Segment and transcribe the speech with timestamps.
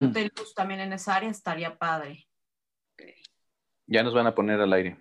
[0.00, 2.26] de luz también en esa área, estaría padre.
[3.86, 4.98] Ya nos van a poner al aire.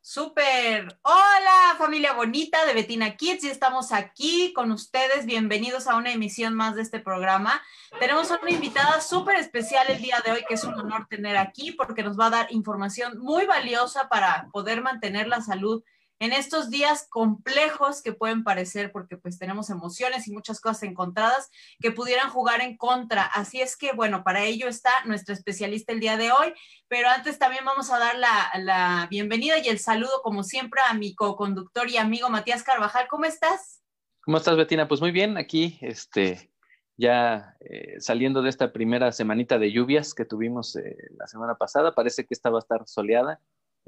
[0.00, 0.98] Súper.
[1.02, 5.26] Hola familia bonita de Betina Kids y estamos aquí con ustedes.
[5.26, 7.60] Bienvenidos a una emisión más de este programa.
[7.98, 11.72] Tenemos una invitada súper especial el día de hoy que es un honor tener aquí
[11.72, 15.82] porque nos va a dar información muy valiosa para poder mantener la salud
[16.20, 21.50] en estos días complejos que pueden parecer, porque pues tenemos emociones y muchas cosas encontradas
[21.80, 23.22] que pudieran jugar en contra.
[23.22, 26.52] Así es que, bueno, para ello está nuestra especialista el día de hoy,
[26.88, 31.14] pero antes también vamos a dar la, bienvenida y el saludo, como siempre, a mi
[31.14, 33.06] co-conductor y amigo Matías Carvajal.
[33.08, 33.82] ¿Cómo estás?
[34.20, 34.88] ¿Cómo estás, Betina?
[34.88, 36.50] Pues muy bien, aquí, este,
[36.96, 41.94] ya eh, saliendo de esta primera semanita de lluvias que tuvimos eh, la semana pasada,
[41.94, 43.40] parece que esta va a estar soleada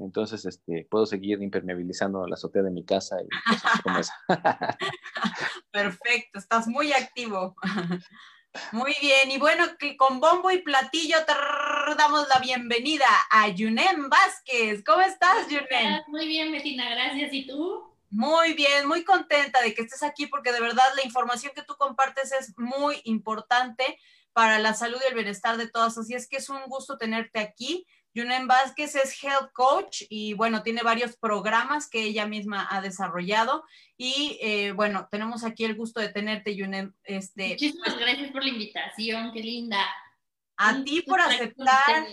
[0.05, 4.13] entonces, este, puedo seguir impermeabilizando la azotea de mi casa y como esa.
[5.71, 7.55] Perfecto, estás muy activo.
[8.73, 11.31] Muy bien, y bueno, que con bombo y platillo te
[11.95, 14.83] damos la bienvenida a Yunen Vázquez.
[14.85, 16.01] ¿Cómo estás, Yunen?
[16.07, 17.31] Muy bien, Betina, gracias.
[17.31, 17.95] ¿Y tú?
[18.09, 21.75] Muy bien, muy contenta de que estés aquí porque de verdad la información que tú
[21.77, 23.97] compartes es muy importante
[24.33, 25.97] para la salud y el bienestar de todas.
[25.97, 27.87] Así es que es un gusto tenerte aquí.
[28.13, 33.63] Yunen Vázquez es Health Coach y bueno, tiene varios programas que ella misma ha desarrollado.
[33.97, 36.93] Y eh, bueno, tenemos aquí el gusto de tenerte, Yunen.
[37.03, 39.85] Este, Muchísimas gracias por la invitación, qué linda.
[40.57, 42.07] A ti por aceptar.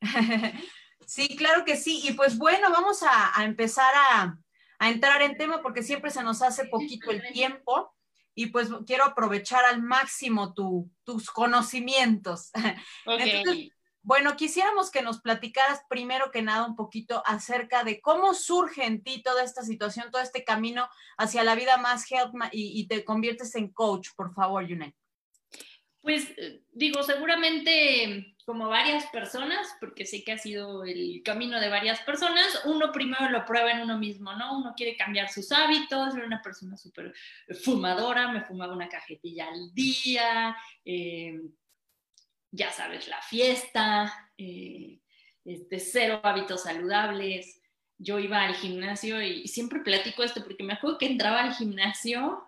[1.06, 2.00] sí, claro que sí.
[2.04, 4.38] Y pues bueno, vamos a, empezar a,
[4.80, 7.94] entrar en tema porque siempre se nos hace poquito el tiempo
[8.34, 10.54] y pues quiero aprovechar al máximo
[11.04, 12.50] tus conocimientos.
[13.04, 13.70] Okay.
[14.02, 19.02] Bueno, quisiéramos que nos platicaras primero que nada un poquito acerca de cómo surge en
[19.02, 23.54] ti toda esta situación, todo este camino hacia la vida más health y, te conviertes
[23.56, 24.94] en coach, por favor, Yunet.
[26.00, 31.68] Pues eh, digo, seguramente como varias personas, porque sé que ha sido el camino de
[31.68, 34.58] varias personas, uno primero lo prueba en uno mismo, ¿no?
[34.58, 37.12] Uno quiere cambiar sus hábitos, era una persona súper
[37.62, 41.38] fumadora, me fumaba una cajetilla al día, eh,
[42.52, 44.98] ya sabes, la fiesta, eh,
[45.44, 47.60] este, cero hábitos saludables.
[47.98, 52.42] Yo iba al gimnasio y, siempre platico esto porque me acuerdo que entraba al gimnasio,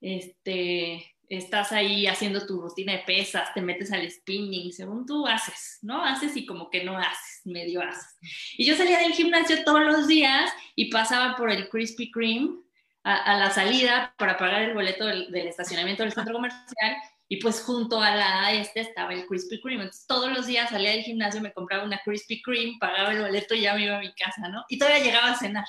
[0.00, 5.78] este, estás ahí haciendo tu rutina de pesas, te metes al spinning, según tú haces,
[5.82, 6.04] ¿no?
[6.04, 8.18] Haces y como que no haces, medio haces.
[8.56, 12.58] Y yo salía del gimnasio todos los días y pasaba por el Krispy Kreme
[13.02, 16.96] a, la salida para pagar el boleto del, del estacionamiento del centro comercial
[17.28, 19.84] y pues junto a la este estaba el Krispy Kreme.
[19.84, 23.54] Entonces todos los días salía del gimnasio, me compraba una Krispy Kreme, pagaba el boleto
[23.54, 24.64] y ya me iba a mi casa, ¿no?
[24.68, 25.64] Y todavía llegaba a cenar.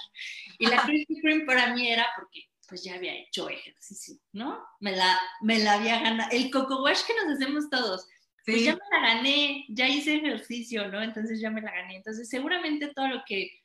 [0.60, 4.64] Y la Krispy Kreme para mí era porque pues ya había hecho ejercicio, ¿no?
[4.80, 6.30] Me la, me la había ganado.
[6.32, 8.08] El coco wash que nos hacemos todos,
[8.46, 11.02] pues ya me la gané, ya hice ejercicio, ¿no?
[11.02, 11.98] Entonces ya me la gané.
[11.98, 13.64] Entonces seguramente todo lo que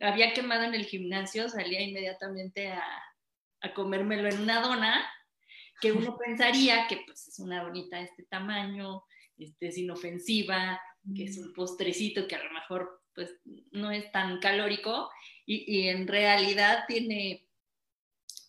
[0.00, 2.84] había quemado en el gimnasio salía inmediatamente a,
[3.62, 5.10] a comérmelo en una dona
[5.82, 9.02] que uno pensaría que pues es una bonita de este tamaño,
[9.36, 10.80] este, es inofensiva,
[11.16, 13.40] que es un postrecito que a lo mejor pues
[13.72, 15.10] no es tan calórico
[15.44, 17.48] y, en realidad tiene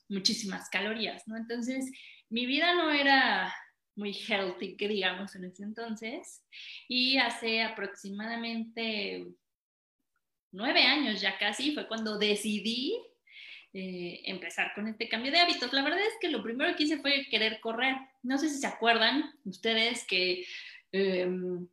[0.07, 1.35] muchísimas calorías, ¿no?
[1.35, 1.91] Entonces,
[2.29, 3.53] mi vida no era
[3.95, 6.45] muy healthy, que digamos, en ese entonces,
[6.87, 9.25] y hace aproximadamente
[10.51, 12.95] nueve años ya casi fue cuando decidí
[13.75, 15.73] eh, empezar con este cambio de hábitos.
[15.73, 17.95] La verdad es que lo primero que hice fue querer correr.
[18.21, 20.45] No sé si se acuerdan ustedes que,
[20.91, 21.67] em,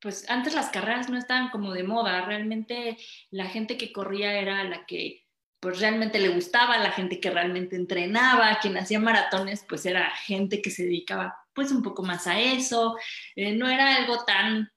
[0.00, 2.24] pues antes las carreras no estaban como de moda.
[2.24, 2.96] Realmente
[3.30, 5.26] la gente que corría era la que
[5.60, 10.62] pues realmente le gustaba, la gente que realmente entrenaba, quien hacía maratones, pues era gente
[10.62, 12.96] que se dedicaba pues un poco más a eso.
[13.34, 14.70] Eh, no era algo tan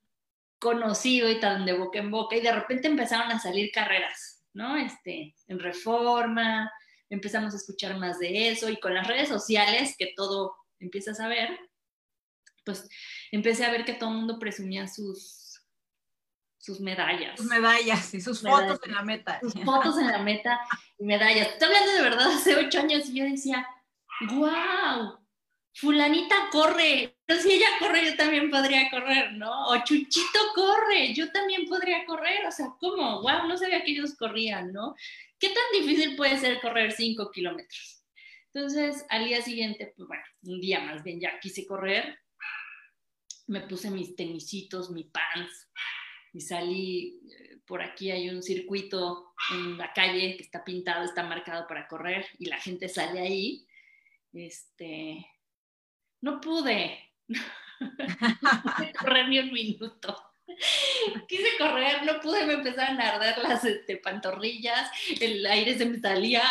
[0.60, 4.78] conocido y tan de boca en boca y de repente empezaron a salir carreras ¿no?
[4.78, 6.72] Este, en reforma,
[7.10, 11.28] empezamos a escuchar más de eso y con las redes sociales, que todo empiezas a
[11.28, 11.58] ver,
[12.66, 12.88] pues
[13.32, 15.62] empecé a ver que todo el mundo presumía sus,
[16.58, 17.40] sus medallas.
[17.40, 19.40] Sus medallas y sus fotos en la meta.
[19.42, 20.60] Sus fotos en la meta
[20.98, 21.48] y medallas.
[21.50, 23.68] Estoy hablando de verdad hace ocho años y yo decía,
[24.32, 25.20] wow,
[25.74, 29.68] fulanita corre, pero si ella corre, yo también podría correr, ¿no?
[29.68, 33.22] O Chuchito corre, yo también podría correr, o sea, ¿cómo?
[33.22, 34.96] Wow, no sabía que ellos corrían, ¿no?
[35.38, 38.04] ¿Qué tan difícil puede ser correr cinco kilómetros?
[38.52, 42.18] Entonces, al día siguiente, pues bueno, un día más bien ya quise correr,
[43.46, 45.70] me puse mis tenisitos, mi pants,
[46.34, 51.22] y salí, eh, por aquí hay un circuito en la calle que está pintado, está
[51.22, 53.68] marcado para correr, y la gente sale ahí,
[54.34, 55.28] este,
[56.22, 57.09] no pude.
[59.00, 60.30] Correr ni un minuto.
[61.28, 64.90] Quise correr, no pude, me empezaron a arder las este, pantorrillas,
[65.22, 66.44] el aire se me salía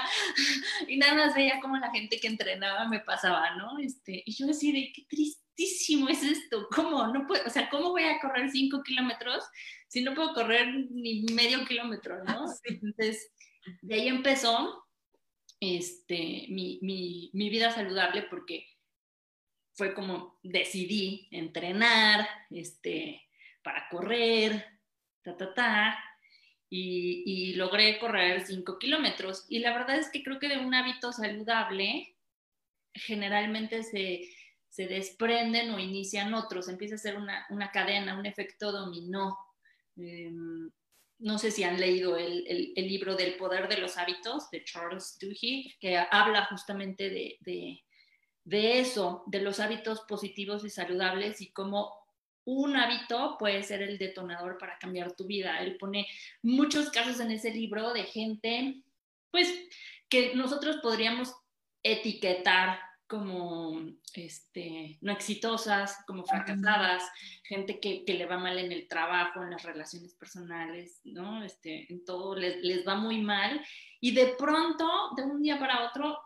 [0.86, 3.78] y nada más veía como la gente que entrenaba me pasaba, ¿no?
[3.78, 7.08] Este, y yo decía, qué tristísimo es esto, ¿cómo?
[7.08, 9.44] No puedo, o sea, ¿cómo voy a correr cinco kilómetros
[9.88, 12.46] si no puedo correr ni medio kilómetro, ¿no?
[12.64, 13.32] Entonces,
[13.82, 14.84] de ahí empezó
[15.60, 18.66] este, mi, mi, mi vida saludable porque
[19.78, 23.22] fue como decidí entrenar, este,
[23.62, 24.80] para correr,
[25.22, 26.04] ta, ta, ta,
[26.68, 29.46] y, logré correr 5 kilómetros.
[29.48, 32.16] Y la verdad es que creo que de un hábito saludable
[32.92, 34.28] generalmente se,
[34.68, 39.38] se desprenden o inician otros, empieza a ser una, una cadena, un efecto dominó.
[39.96, 40.70] Em,
[41.20, 45.18] no sé si han leído el, el, libro del poder de los hábitos de Charles
[45.20, 47.84] Duhigg, que habla justamente de,
[48.48, 51.92] de, eso, de los hábitos positivos y saludables y cómo
[52.44, 55.58] un hábito puede ser el detonador para cambiar tu vida.
[55.58, 56.06] Él pone
[56.40, 58.82] muchos casos en ese libro de gente,
[59.30, 59.52] pues,
[60.08, 61.34] que nosotros podríamos
[61.82, 63.82] etiquetar como
[64.14, 67.02] este, no exitosas, como fracasadas,
[67.44, 71.44] gente que, le va mal en el trabajo, en las relaciones personales, ¿no?
[71.44, 73.62] Este, en todo les, les va muy mal
[74.00, 74.86] y de pronto,
[75.16, 76.18] de un día para otro,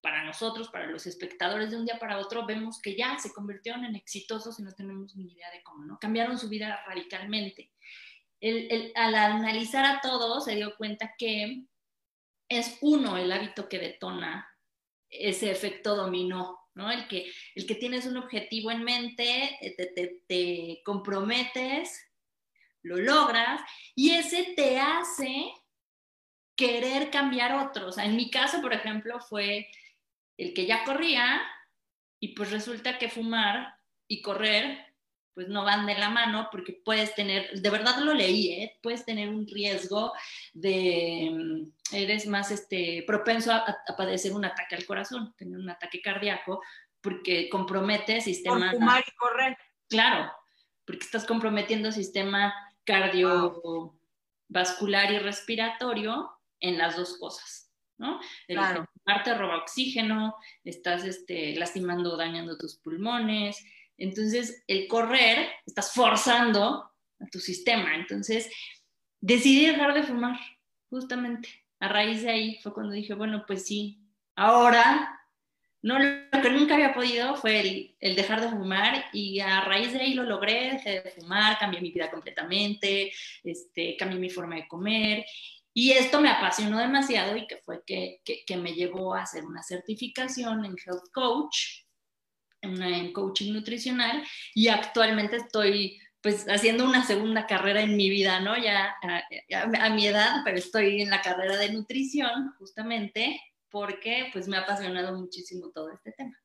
[0.00, 3.84] para nosotros, para los espectadores, de un día para otro vemos que ya se convirtieron
[3.84, 5.98] en exitosos y no tenemos ni idea de cómo, ¿no?
[5.98, 7.70] Cambiaron su vida radicalmente.
[8.94, 11.64] al analizar a todos se dio cuenta que
[12.48, 14.48] es uno el hábito que detona
[15.08, 16.90] ese efecto dominó, ¿no?
[16.90, 22.06] El que, el que tienes un objetivo en mente, te, te comprometes,
[22.82, 23.60] lo logras
[23.94, 25.52] y ese te hace
[26.56, 27.98] querer cambiar otros.
[27.98, 29.66] en mi caso, por ejemplo, fue
[30.40, 31.42] el que ya corría
[32.18, 33.76] y pues resulta que fumar
[34.08, 34.86] y correr
[35.34, 38.76] pues no van de la mano porque puedes tener, de verdad lo leí, ¿eh?
[38.82, 40.12] puedes tener un riesgo
[40.52, 46.02] de, mm, eres más este, propenso a, padecer un ataque al corazón, tener un ataque
[46.02, 46.60] cardíaco,
[47.00, 48.72] porque compromete sistema...
[48.72, 49.56] Por fumar y correr.
[49.88, 50.32] Claro,
[50.84, 52.52] porque estás comprometiendo sistema
[52.84, 56.28] cardiovascular y respiratorio
[56.58, 57.69] en las dos cosas.
[58.00, 58.18] ¿No?
[58.48, 58.88] El claro.
[59.22, 63.62] te roba oxígeno, estás este, lastimando, dañando tus pulmones.
[63.98, 67.94] Entonces, el correr, estás forzando a tu sistema.
[67.94, 68.50] Entonces,
[69.20, 70.40] decidí dejar de fumar,
[70.88, 71.50] justamente.
[71.78, 74.00] A raíz de ahí fue cuando dije, bueno, pues sí,
[74.34, 75.20] ahora,
[75.82, 79.92] no lo que nunca había podido fue el, el dejar de fumar y a raíz
[79.92, 83.12] de ahí lo logré, dejé de fumar, cambié mi vida completamente,
[83.44, 85.26] este, cambié mi forma de comer
[85.72, 89.62] y esto me apasionó demasiado y que fue que, que, me llevó a hacer una
[89.62, 91.84] certificación en Health Coach,
[92.62, 94.22] en coaching nutricional,
[94.54, 98.56] y actualmente estoy pues haciendo una segunda carrera en mi vida, ¿no?
[98.58, 103.40] Ya a, mi edad, pero estoy en la carrera de nutrición justamente
[103.70, 106.36] porque pues me ha apasionado muchísimo todo este tema.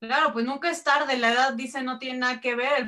[0.00, 2.86] Claro, pues nunca es tarde, la edad dice no tiene nada que ver,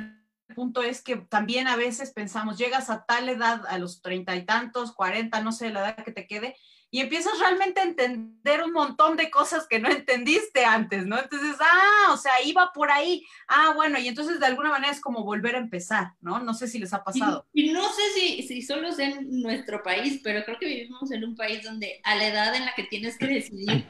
[0.53, 4.45] punto es que también a veces pensamos, llegas a tal edad, a los treinta y
[4.45, 6.55] tantos, cuarenta, no sé, la edad que te quede,
[6.91, 11.19] y empiezas realmente a entender un montón de cosas que no entendiste antes, ¿no?
[11.19, 15.01] Entonces, ah, o sea, iba por ahí, ah, bueno, y entonces de alguna manera es
[15.01, 16.39] como volver a empezar, ¿no?
[16.39, 17.47] No sé si les ha pasado.
[17.53, 21.23] Y, no sé si, si solo es en nuestro país, pero creo que vivimos en
[21.23, 23.85] un país donde a la edad en la que tienes que decidir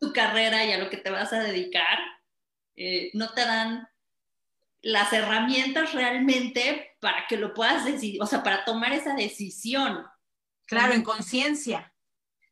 [0.00, 1.98] tu carrera y a lo que te vas a dedicar,
[2.76, 3.88] eh, no te dan
[4.84, 10.04] las herramientas realmente para que lo puedas decidir, o sea, para tomar esa decisión.
[10.66, 11.92] Claro, en conciencia.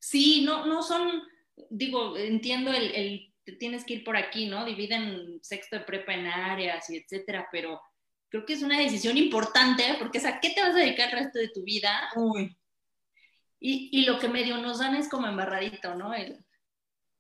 [0.01, 1.23] Sí, no, no son,
[1.71, 4.65] digo, entiendo el, el, tienes que ir por aquí, ¿no?
[4.65, 7.81] Dividen sexto de prepa en áreas y etcétera, pero
[8.31, 11.25] creo que es una decisión importante porque es a qué te vas a dedicar el
[11.25, 12.11] resto de tu vida.
[12.17, 12.57] Uy.
[13.61, 16.15] Y, y lo que medio nos dan es como embarradito, ¿no?
[16.15, 16.43] El,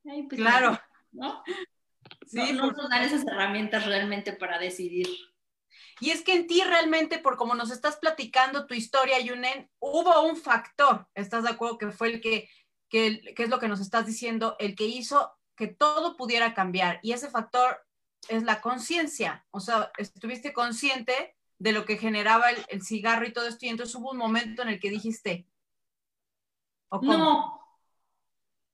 [0.02, 0.80] pues, claro.
[1.12, 1.42] ¿no?
[2.26, 5.08] Sí, no, nos dan esas herramientas realmente para decidir.
[6.00, 10.22] Y es que en ti realmente, por como nos estás platicando tu historia, Yunen, hubo
[10.22, 11.78] un factor, ¿estás de acuerdo?
[11.78, 12.48] Que fue el que,
[12.88, 16.98] que, es lo que nos estás diciendo, el que hizo que todo pudiera cambiar.
[17.02, 17.78] Y ese factor
[18.28, 19.46] es la conciencia.
[19.50, 23.66] O sea, estuviste consciente de lo que generaba el, el, cigarro y todo esto.
[23.66, 25.46] Y entonces hubo un momento en el que dijiste.
[27.00, 27.60] No.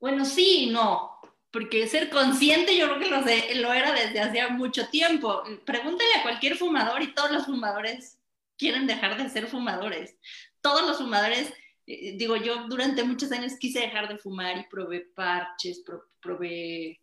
[0.00, 1.17] Bueno, sí, no
[1.50, 5.42] porque ser consciente yo creo que lo, lo era desde hacía mucho tiempo.
[5.64, 8.18] Pregúntale a cualquier fumador y todos los fumadores
[8.58, 10.16] quieren dejar de ser fumadores.
[10.60, 11.52] Todos los fumadores,
[11.86, 15.82] eh, digo, yo durante muchos años quise dejar de fumar y probé parches,
[16.20, 17.00] probé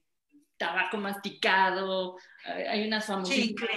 [0.57, 3.35] tabaco masticado, hay unas famosas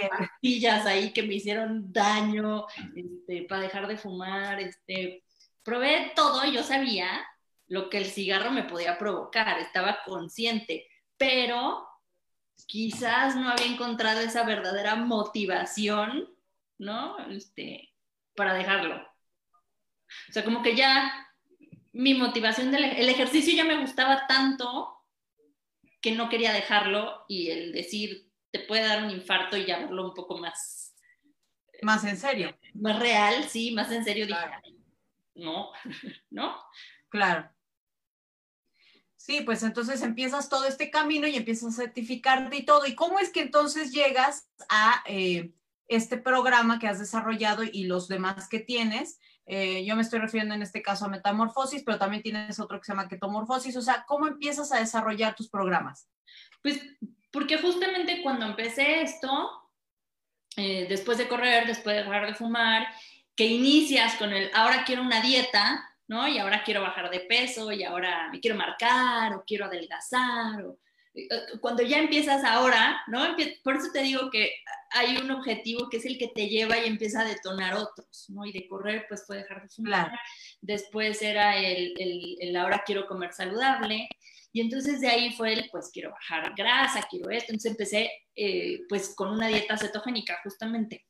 [0.09, 5.23] pastillas ahí que me hicieron daño este, para dejar de fumar, este,
[5.61, 7.25] probé todo, yo sabía
[7.69, 11.87] lo que el cigarro me podía provocar, estaba consciente, pero
[12.65, 16.29] quizás no había encontrado esa verdadera motivación,
[16.77, 17.17] ¿no?
[17.29, 17.93] Este,
[18.35, 18.97] para dejarlo.
[18.97, 21.29] O sea, como que ya
[21.91, 24.95] mi motivación del el ejercicio ya me gustaba tanto
[26.01, 30.05] que no quería dejarlo y el decir te puede dar un infarto y ya verlo
[30.05, 30.95] un poco más
[31.81, 34.39] más en serio más real sí más en serio dije
[35.35, 35.71] no
[36.29, 36.55] no
[37.09, 37.49] claro
[39.19, 42.85] Sí, pues entonces empiezas todo este camino y empiezas a certificarte y todo.
[42.87, 45.51] ¿Y cómo es que entonces llegas a eh,
[45.89, 49.19] este programa que has desarrollado y los demás que tienes?
[49.45, 52.85] Eh, yo me estoy refiriendo en este caso a metamorfosis, pero también tienes otro que
[52.85, 53.75] se llama ketomorfosis.
[53.75, 56.07] O sea, ¿cómo empiezas a desarrollar tus programas?
[56.63, 56.79] Pues
[57.29, 59.69] porque justamente cuando empecé esto,
[60.55, 62.87] eh, después de correr, después de dejar de fumar,
[63.35, 66.27] que inicias con el ahora quiero una dieta, ¿no?
[66.27, 70.79] Y ahora quiero bajar de peso, y ahora me quiero marcar, o quiero adelgazar, o
[71.13, 71.27] eh,
[71.61, 73.35] cuando ya empiezas ahora, ¿no?
[73.63, 74.51] Por eso te digo que
[74.91, 78.43] hay un objetivo que es el que te lleva y empieza a detonar otros, ¿no?
[78.43, 80.11] Y de correr, pues fue dejar de fumar.
[80.61, 81.93] Después era el,
[82.39, 84.09] el, ahora quiero comer saludable.
[84.51, 87.51] Y entonces de ahí fue el, pues quiero bajar grasa, quiero esto.
[87.51, 91.05] Entonces empecé, eh, pues con una dieta cetogénica, justamente,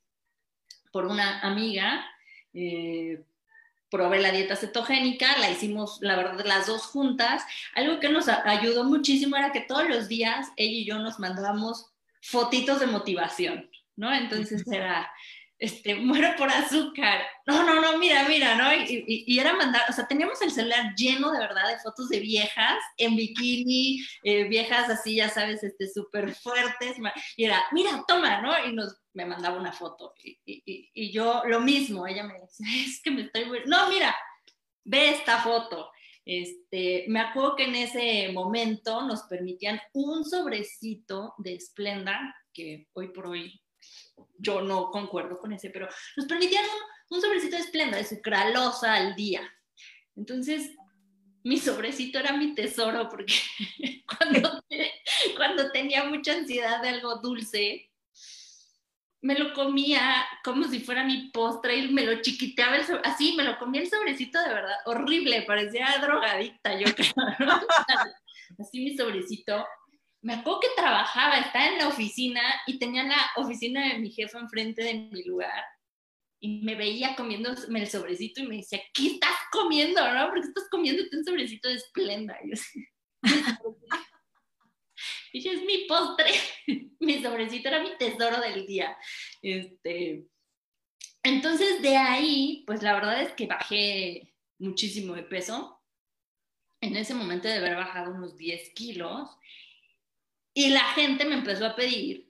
[0.91, 2.05] por una amiga.
[2.53, 3.23] Eh,
[3.89, 7.43] probé la dieta cetogénica, la hicimos, la verdad, las dos juntas.
[7.75, 11.87] Algo que nos ayudó muchísimo era que todos los días ella y yo nos mandábamos
[12.21, 14.13] fotitos de motivación, ¿no?
[14.13, 15.11] Entonces era,
[15.59, 17.21] este, muero por azúcar.
[17.45, 18.73] No, no, no, mira, mira, ¿no?
[18.73, 22.79] Y, era mandar, o sea, teníamos el celular lleno de verdad de fotos de viejas
[22.97, 26.95] en bikini, eh, viejas así, ya sabes, este, súper fuertes.
[27.35, 28.65] Y era, mira, toma, ¿no?
[28.65, 30.13] Y nos, me mandaba una foto.
[30.23, 33.45] Y, yo lo mismo, ella me decía, es que me estoy...
[33.65, 34.15] No, mira,
[34.83, 35.91] ve esta foto.
[36.25, 43.07] Este, me acuerdo que en ese momento nos permitían un sobrecito de Splenda, que hoy
[43.07, 43.59] por hoy
[44.37, 46.65] yo no concuerdo con ese, pero nos permitían
[47.09, 49.41] un, sobrecito de esplenda, de sucralosa al día.
[50.15, 50.71] Entonces,
[51.43, 53.33] mi sobrecito era mi tesoro porque
[54.17, 54.63] cuando,
[55.35, 57.89] cuando tenía mucha ansiedad de algo dulce,
[59.21, 63.43] me lo comía como si fuera mi postre y me lo chiquiteaba el así, me
[63.43, 67.13] lo comía el sobrecito de verdad, horrible, parecía drogadicta yo creo,
[68.59, 69.65] así mi sobrecito
[70.21, 74.37] me acuerdo que trabajaba, estaba en la oficina y tenía la oficina de mi jefe
[74.37, 75.63] enfrente de mi lugar
[76.41, 80.27] y me veía comiéndome el sobrecito y me decía, ¿qué estás comiendo, no?
[80.27, 82.37] Porque estás comiéndote un sobrecito de esplenda.
[85.33, 86.31] Y yo, es mi postre,
[86.99, 88.97] mi sobrecito era mi tesoro del día.
[89.41, 90.25] Este,
[91.23, 95.81] entonces, de ahí, pues la verdad es que bajé muchísimo de peso.
[96.81, 99.29] En ese momento de haber bajado unos 10 kilos
[100.59, 102.29] y la gente me empezó a pedir,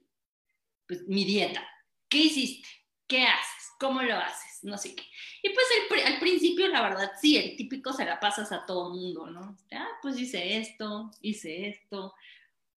[0.87, 1.67] pues, mi dieta.
[2.07, 2.69] ¿Qué hiciste?
[3.07, 3.71] ¿Qué haces?
[3.79, 4.63] ¿Cómo lo haces?
[4.63, 5.01] No sé qué.
[5.41, 5.65] Y pues
[6.05, 9.57] al principio, la verdad, sí, el típico se la pasas a todo el mundo, ¿no?
[9.71, 12.13] Ah, pues hice esto, hice esto.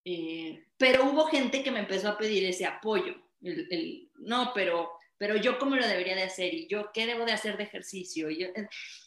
[0.06, 3.14] Eh, pero hubo gente que me empezó a pedir ese apoyo.
[3.42, 7.32] El, no, pero, pero yo cómo lo debería de hacer y yo qué debo de
[7.32, 8.30] hacer de ejercicio.
[8.30, 8.48] Y,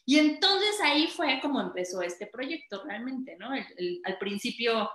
[0.05, 3.49] y entonces ahí fue como empezó este proyecto realmente, ¿no?
[3.49, 4.91] al principio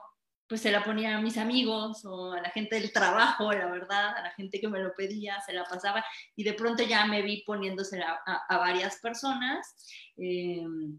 [0.50, 4.16] pues se la ponía a mis amigos o a la gente del trabajo, la verdad,
[4.16, 6.04] a la gente que me lo pedía, se la pasaba
[6.34, 9.76] y de pronto ya me vi poniéndosela a, varias personas
[10.16, 10.98] em,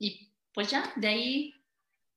[0.00, 1.54] y pues ya, de ahí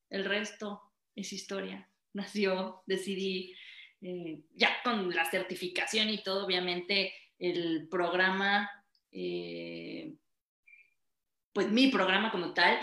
[0.10, 0.82] el resto
[1.16, 1.88] es historia.
[2.14, 3.54] Nació, decidí,
[4.02, 8.72] eh, ya con la certificación y todo, obviamente el programa,
[9.12, 10.16] eh,
[11.54, 12.80] pues mi programa como tal,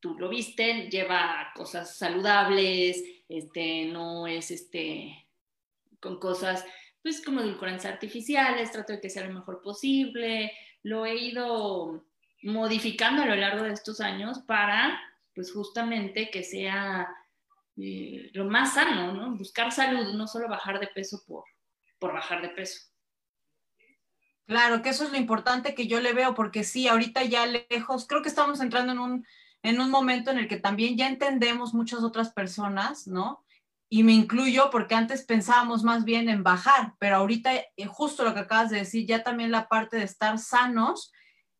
[0.00, 5.26] tú lo viste, lleva cosas saludables, este, no es este,
[6.00, 6.64] con cosas
[7.02, 10.52] pues como edulcorantes artificiales, trato de que sea lo mejor posible,
[10.82, 12.04] lo he ido
[12.42, 15.00] modificando a lo largo de estos años para
[15.34, 17.08] pues justamente que sea
[17.76, 19.36] eh, lo más sano, ¿no?
[19.36, 21.44] Buscar salud, no solo bajar de peso por,
[21.98, 22.88] por bajar de peso.
[24.46, 28.06] Claro, que eso es lo importante que yo le veo, porque sí, ahorita ya lejos,
[28.06, 29.26] creo que estamos entrando en un
[29.62, 33.44] en un momento en el que también ya entendemos muchas otras personas, ¿no?
[33.90, 38.34] Y me incluyo porque antes pensábamos más bien en bajar, pero ahorita, eh, justo lo
[38.34, 41.12] que acabas de decir, ya también la parte de estar sanos,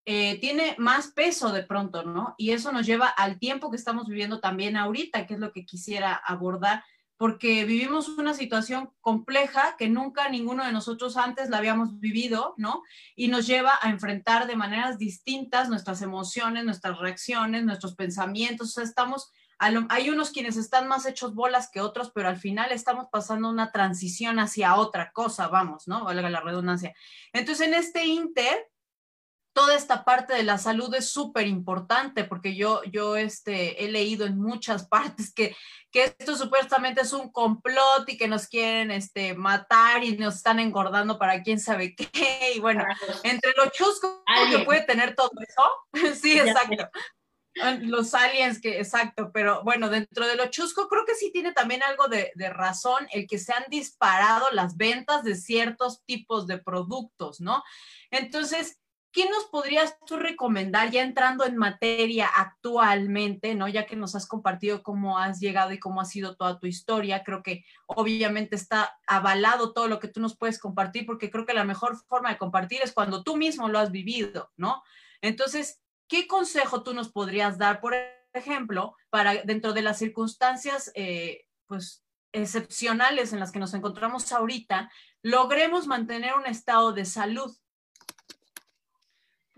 [0.05, 2.35] eh, tiene más peso de pronto, ¿no?
[2.39, 5.67] Y eso nos lleva al tiempo que estamos viviendo también ahorita, que es lo que
[5.67, 6.83] quisiera abordar,
[7.19, 12.85] porque vivimos una situación compleja que nunca ninguno de nosotros antes la habíamos vivido, ¿no?
[13.17, 18.69] Y nos lleva a enfrentar de maneras distintas nuestras emociones, nuestras reacciones, nuestros pensamientos.
[18.69, 22.71] O sea, estamos, hay unos quienes están más hechos bolas que otros, pero al final
[22.71, 26.05] estamos pasando una transición hacia otra cosa, vamos, ¿no?
[26.05, 26.95] Valga la redundancia.
[27.33, 28.69] Entonces, en este inter,
[29.59, 34.25] toda esta parte de la salud es súper importante porque yo, yo este, he leído
[34.25, 35.57] en muchas partes que,
[35.91, 40.61] que esto supuestamente es un complot y que nos quieren este, matar y nos están
[40.61, 42.53] engordando para quién sabe qué.
[42.55, 42.85] Y bueno,
[43.23, 46.89] entre lo chusco que puede tener todo eso, sí, exacto.
[47.81, 51.83] Los aliens, que exacto, pero bueno, dentro de lo chusco creo que sí tiene también
[51.83, 56.59] algo de, de razón el que se han disparado las ventas de ciertos tipos de
[56.59, 57.65] productos, ¿no?
[58.11, 58.79] Entonces,
[59.13, 63.69] ¿qué nos podrías tú recomendar ya entrando en materia actualmente, ¿no?
[63.69, 67.25] Ya que nos has compartido cómo has llegado y cómo ha sido toda tu historia,
[67.25, 71.55] creo que obviamente está avalado todo lo que tú nos puedes compartir, porque creo que
[71.55, 74.83] la mejor forma de compartir es cuando tú mismo lo has vivido, ¿no?
[75.23, 77.95] Entonces, ¿qué consejo tú nos podrías dar, por
[78.33, 84.91] ejemplo, para dentro de las circunstancias, eh, pues, excepcionales en las que nos encontramos ahorita,
[85.23, 87.57] logremos mantener un estado de salud?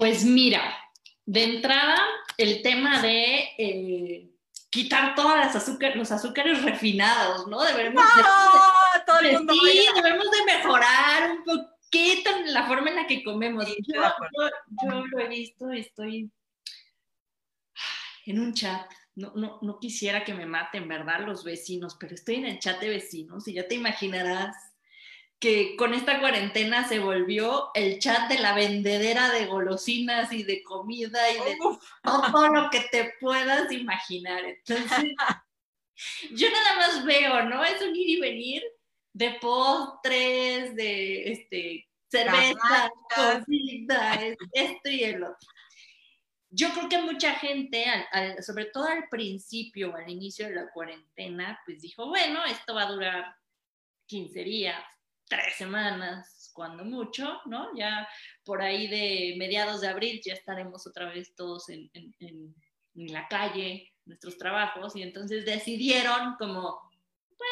[0.00, 0.78] Pues mira,
[1.26, 2.00] de entrada,
[2.38, 4.30] el tema de eh,
[4.70, 7.62] quitar todas las azúcar, los azúcares refinados, ¿no?
[7.62, 9.04] Debemos, ¡No!
[9.06, 13.66] todo el mundo sí, debemos de mejorar un poquito la forma en la que comemos.
[13.66, 14.02] yo,
[14.82, 16.32] yo, lo he visto estoy
[18.24, 18.90] en un chat.
[19.16, 21.26] No, no, no quisiera que me maten, ¿verdad?
[21.26, 24.56] Los vecinos, pero estoy en el chat de vecinos y ya te imaginarás
[25.40, 30.62] que con esta cuarentena se volvió el chat de la vendedera de golosinas y de
[30.62, 31.56] comida y de
[32.04, 34.44] todo lo que te puedas imaginar.
[34.44, 35.14] Entonces,
[36.32, 37.64] yo nada más veo, ¿no?
[37.64, 38.62] Es un ir y venir
[39.14, 44.20] de postres, de este, cerveza, comida,
[44.52, 45.48] esto y el otro.
[46.50, 47.86] Yo creo que mucha gente,
[48.42, 52.82] sobre todo al principio o al inicio de la cuarentena, pues dijo, bueno, esto va
[52.82, 53.36] a durar
[54.06, 54.84] 15 días,
[55.30, 57.74] tres semanas, cuando mucho, ¿no?
[57.76, 58.06] Ya
[58.44, 62.54] por ahí de mediados de abril ya estaremos otra vez todos en, en,
[62.94, 66.78] la calle, nuestros trabajos, y entonces decidieron como,
[67.38, 67.48] pues,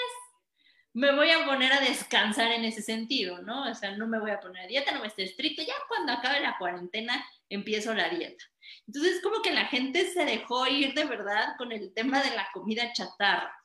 [0.93, 3.71] me voy a poner a descansar en ese sentido, ¿no?
[3.71, 6.13] O sea, no me voy a poner a dieta, no me esté estricto, ya cuando
[6.13, 8.45] acabe la cuarentena empiezo la dieta.
[8.87, 12.49] Entonces, como que la gente se dejó ir de verdad con el tema de la
[12.53, 13.57] comida chatarra.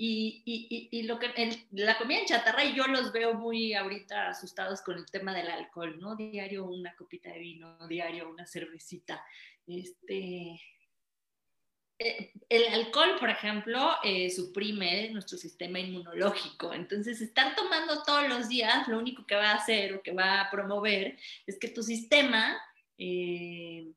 [0.00, 1.34] Y, y, y, lo que
[1.72, 5.50] la comida en chatarra y yo los veo muy ahorita asustados con el tema del
[5.50, 6.14] alcohol, ¿no?
[6.14, 9.20] Diario una copita de vino, diario una cervecita.
[9.66, 10.60] Este,
[11.98, 16.72] eh, el alcohol, por ejemplo, eh, suprime nuestro sistema inmunológico.
[16.72, 20.42] Entonces, estar tomando todos los días, lo único que va a hacer o que va
[20.42, 22.56] a promover es que tu sistema,
[22.98, 23.88] eh,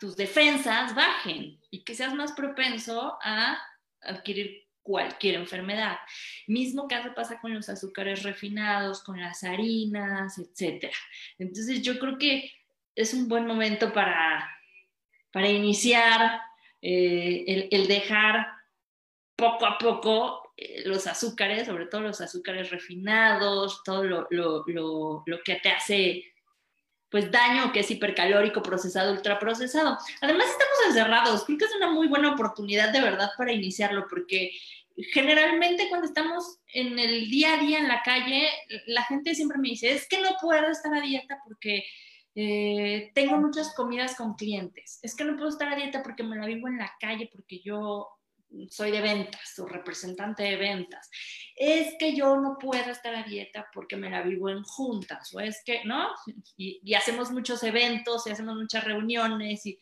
[0.00, 3.58] tus defensas bajen y que seas más propenso a
[4.00, 5.98] adquirir cualquier enfermedad.
[6.46, 10.86] Mismo caso pasa con los azúcares refinados, con las harinas, etc.
[11.38, 12.52] Entonces yo creo que
[12.94, 14.48] es un buen momento para,
[15.32, 16.40] para iniciar
[16.80, 18.46] eh, el, dejar
[19.34, 25.24] poco a poco eh, los azúcares, sobre todo los azúcares refinados, todo lo, lo, lo,
[25.26, 26.24] lo que te hace
[27.16, 29.96] pues daño que es hipercalórico, procesado, ultraprocesado.
[30.20, 34.50] Además estamos encerrados, creo que es una muy buena oportunidad de verdad para iniciarlo, porque
[35.14, 38.50] generalmente cuando estamos en el día a día en la calle,
[38.86, 41.86] la gente siempre me dice, es que no puedo estar a dieta porque
[42.34, 46.36] eh, tengo muchas comidas con clientes, es que no puedo estar a dieta porque me
[46.36, 48.10] la vivo en la calle, porque yo
[48.70, 51.10] soy de ventas o representante de ventas.
[51.54, 55.40] Es que yo no puedo estar a dieta porque me la vivo en juntas, o
[55.40, 56.08] es que, ¿no?
[56.56, 59.78] Y, hacemos muchos eventos y hacemos muchas reuniones y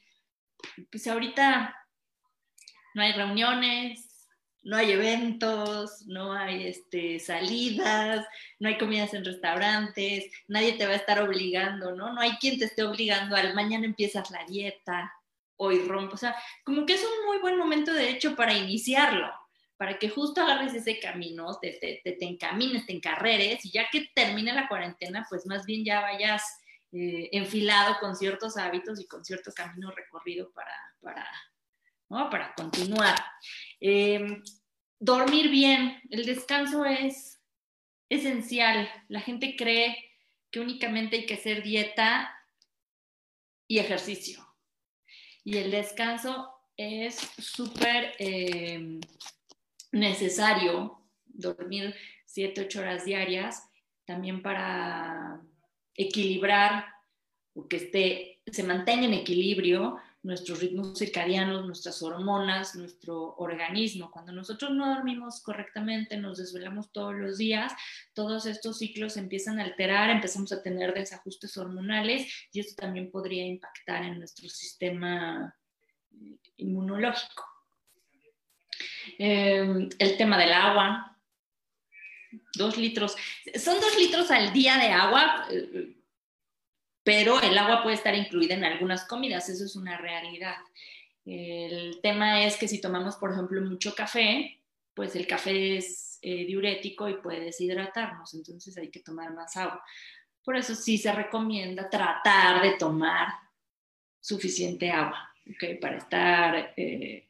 [0.91, 1.77] pues ahorita
[2.95, 4.29] no hay reuniones,
[4.63, 8.27] no hay eventos, no hay este, salidas,
[8.59, 12.13] no hay comidas en restaurantes, nadie te va a estar obligando, ¿no?
[12.13, 15.13] No hay quien te esté obligando al mañana empiezas la dieta,
[15.57, 19.33] hoy rompo, o sea, como que es un muy buen momento de hecho para iniciarlo,
[19.77, 24.09] para que justo agarres ese camino, te, te, te, encamines, te encarreres y ya que
[24.15, 26.43] termine la cuarentena, pues más bien ya vayas
[26.93, 31.29] eh, enfilado con ciertos hábitos y con cierto camino recorrido para, para,
[32.31, 33.17] para continuar.
[33.81, 34.43] Em,
[35.01, 37.41] dormir bien, el descanso es
[38.09, 38.89] esencial.
[39.09, 39.97] La gente cree
[40.53, 42.33] que únicamente hay que hacer dieta
[43.67, 44.44] y ejercicio.
[45.45, 48.99] Y el descanso es súper eh,
[49.93, 51.95] necesario, dormir
[52.27, 53.63] 7, 8 horas diarias,
[54.07, 55.41] también para
[55.95, 56.87] equilibrar
[57.55, 64.11] o que esté, se mantenga en equilibrio nuestros ritmos circadianos, nuestras hormonas, nuestro organismo.
[64.11, 67.73] Cuando nosotros no dormimos correctamente, nos desvelamos todos los días,
[68.15, 73.45] todos estos ciclos empiezan a alterar, empezamos a tener desajustes hormonales y esto también podría
[73.45, 75.55] impactar en nuestro sistema
[76.11, 77.45] eh, inmunológico.
[79.19, 81.19] Eh, el tema del agua,
[82.55, 83.15] dos litros,
[83.57, 85.47] son dos litros al día de agua.
[85.51, 85.94] Eh,
[87.05, 90.57] pero el agua puede estar incluida en algunas comidas, eso es una realidad.
[91.27, 94.59] El tema es que si tomamos, por ejemplo, mucho café,
[94.95, 99.85] pues el café es eh, diurético y puede deshidratarnos, entonces hay que tomar más agua.
[100.43, 103.29] Por eso sí se recomienda tratar de tomar
[104.21, 105.31] suficiente agua.
[105.81, 107.29] Para estar eh,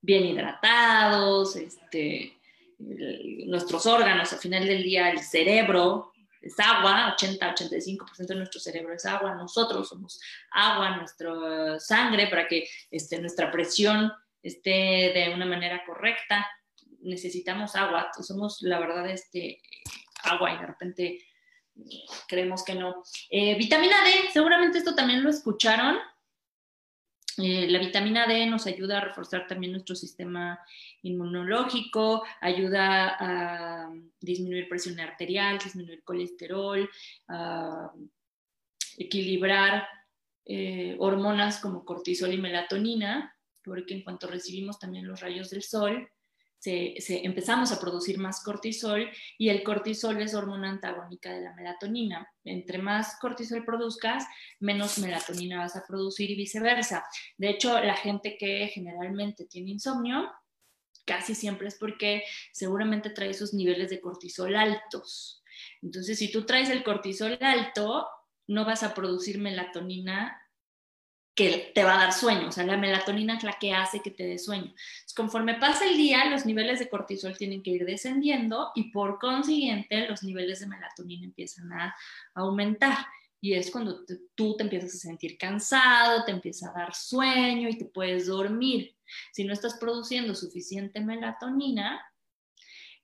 [0.00, 2.36] bien hidratados, este,
[2.78, 9.04] nuestros órganos, al final del día, el cerebro es agua, 80-85% de nuestro cerebro es
[9.06, 10.20] agua, nosotros somos
[10.50, 16.46] agua, nuestra sangre, para que este, nuestra presión esté de una manera correcta,
[17.00, 19.60] necesitamos agua, somos la verdad este,
[20.22, 21.18] agua y de repente
[22.26, 23.02] creemos que no.
[23.30, 25.98] Eh, vitamina D, seguramente esto también lo escucharon,
[27.38, 30.58] eh, la vitamina D nos ayuda a reforzar también nuestro sistema
[31.02, 36.88] inmunológico, ayuda a disminuir presión arterial, disminuir colesterol,
[37.28, 37.92] a
[38.96, 39.86] equilibrar
[40.44, 46.08] eh, hormonas como cortisol y melatonina, porque en cuanto recibimos también los rayos del sol,
[46.58, 52.28] se, empezamos a producir más cortisol y el cortisol es hormona antagónica de la melatonina.
[52.44, 54.24] Entre más cortisol produzcas,
[54.58, 57.04] menos melatonina vas a producir y viceversa.
[57.36, 60.30] De hecho, la gente que generalmente tiene insomnio,
[61.04, 65.42] casi siempre es porque seguramente trae sus niveles de cortisol altos.
[65.80, 68.06] Entonces, si tú traes el cortisol alto,
[68.46, 70.40] no vas a producir melatonina
[71.38, 74.10] que te va a dar sueño, o sea, la melatonina es la que hace que
[74.10, 74.74] te dé sueño.
[75.14, 80.08] conforme pasa el día, los niveles de cortisol tienen que ir descendiendo y por consiguiente
[80.08, 81.94] los niveles de melatonina empiezan a
[82.34, 83.06] aumentar.
[83.40, 87.78] Y es cuando tú te empiezas a sentir cansado, te empieza a dar sueño y
[87.78, 88.96] te puedes dormir.
[89.32, 92.04] Si no estás produciendo suficiente melatonina,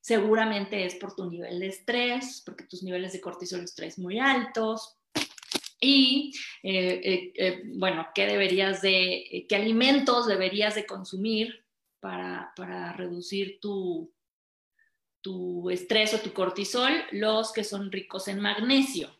[0.00, 4.18] seguramente es por tu nivel de estrés, porque tus niveles de cortisol los traes muy
[4.18, 4.98] altos,
[5.80, 6.32] y,
[6.62, 11.64] eh, eh, eh, bueno, ¿qué deberías de, qué alimentos deberías de consumir
[12.00, 14.12] para, para reducir tu,
[15.20, 16.92] tu estrés o tu cortisol?
[17.12, 19.10] Los que son ricos en magnesio,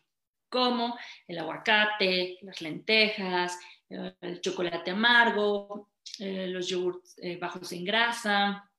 [0.49, 8.71] como el aguacate, las lentejas, el chocolate amargo, los yogurts bajos en grasa,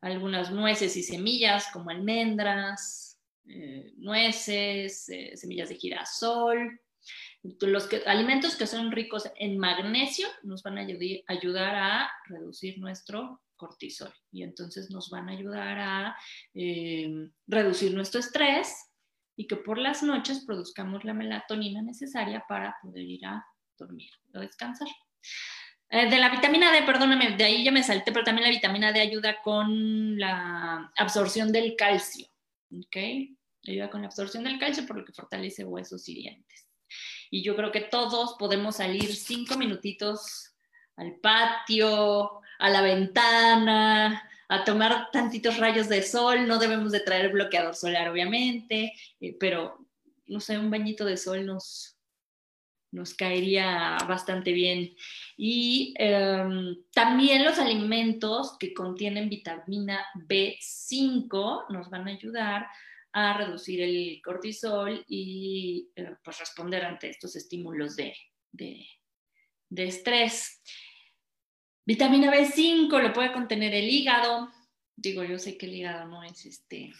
[0.00, 3.20] algunas nueces y semillas como almendras,
[3.96, 6.80] nueces, semillas de girasol,
[7.42, 10.86] los alimentos que son ricos en magnesio nos van a
[11.26, 16.16] ayudar a reducir nuestro cortisol y entonces nos van a ayudar a
[16.54, 18.90] eh, reducir nuestro estrés
[19.36, 23.44] y que por las noches produzcamos la melatonina necesaria para poder ir a
[23.76, 24.88] dormir o descansar.
[25.88, 28.92] Eh, de la vitamina D, perdóname, de ahí ya me salté, pero también la vitamina
[28.92, 32.26] D ayuda con la absorción del calcio,
[32.70, 32.96] ¿ok?
[33.66, 36.71] Ayuda con la absorción del calcio por lo que fortalece huesos y dientes
[37.32, 40.52] y yo creo que todos podemos salir cinco minutitos
[40.96, 46.46] al patio, a la ventana, a tomar tantitos rayos de sol.
[46.46, 49.78] No debemos de traer bloqueador solar, obviamente, eh, pero
[50.26, 51.96] no sé, un bañito de sol nos,
[52.90, 54.94] nos caería bastante bien.
[55.38, 62.66] Y em, también los alimentos que contienen vitamina B5 nos van a ayudar
[63.12, 68.14] a reducir el cortisol y eh, pues responder ante estos estímulos de,
[69.76, 70.62] estrés.
[71.84, 74.50] Vitamina B5 lo puede contener el hígado.
[74.96, 76.92] Digo, yo sé que el hígado no es este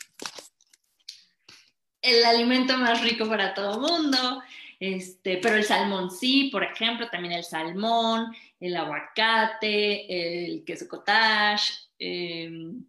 [2.02, 4.42] el alimento más rico para todo mundo,
[4.80, 11.72] este, pero el salmón sí, por ejemplo, también el salmón, el aguacate, el queso cottage,
[11.98, 12.84] em,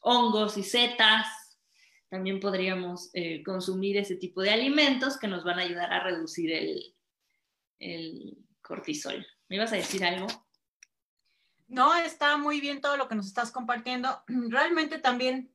[0.00, 1.47] hongos y setas,
[2.08, 6.52] también podríamos eh, consumir ese tipo de alimentos que nos van a ayudar a reducir
[6.52, 6.94] el,
[7.78, 9.26] el cortisol.
[9.48, 10.26] ¿Me ibas a decir algo?
[11.66, 14.22] No, está muy bien todo lo que nos estás compartiendo.
[14.48, 15.52] Realmente también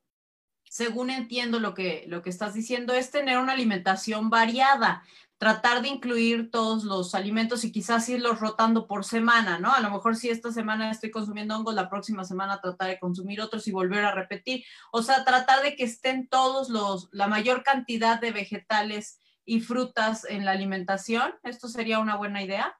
[0.74, 5.04] según entiendo lo que, lo que estás diciendo, es tener una alimentación variada
[5.38, 9.74] tratar de incluir todos los alimentos y quizás irlos rotando por semana, ¿no?
[9.74, 13.42] A lo mejor si esta semana estoy consumiendo hongos, la próxima semana tratar de consumir
[13.42, 14.64] otros y volver a repetir.
[14.92, 20.26] O sea, tratar de que estén todos los, la mayor cantidad de vegetales y frutas
[20.26, 21.34] en la alimentación.
[21.44, 22.78] ¿Esto sería una buena idea?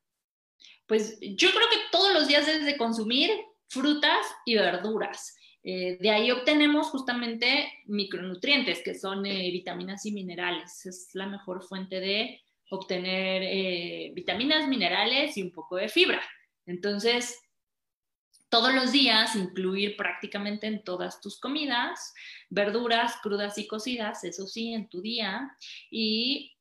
[0.88, 3.30] Pues yo creo que todos los días debes de consumir
[3.68, 5.36] frutas y verduras.
[5.64, 10.86] Eh, de ahí obtenemos justamente micronutrientes, que son eh, vitaminas y minerales.
[10.86, 12.43] Es la mejor fuente de
[12.74, 16.22] obtener eh, vitaminas, minerales y un poco de fibra.
[16.66, 17.40] Entonces,
[18.50, 22.14] todos los días incluir prácticamente en todas tus comidas
[22.50, 25.56] verduras crudas y cocidas, eso sí, en tu día,
[25.90, 26.56] y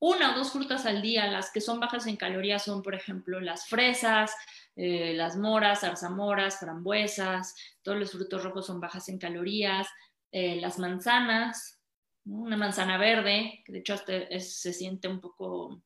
[0.00, 3.40] una o dos frutas al día, las que son bajas en calorías son, por ejemplo,
[3.40, 4.34] las fresas,
[4.74, 9.86] eh, las moras, zarzamoras, frambuesas, todos los frutos rojos son bajas en calorías,
[10.32, 11.81] eh, las manzanas,
[12.24, 15.82] una manzana verde, que de hecho se siente un poco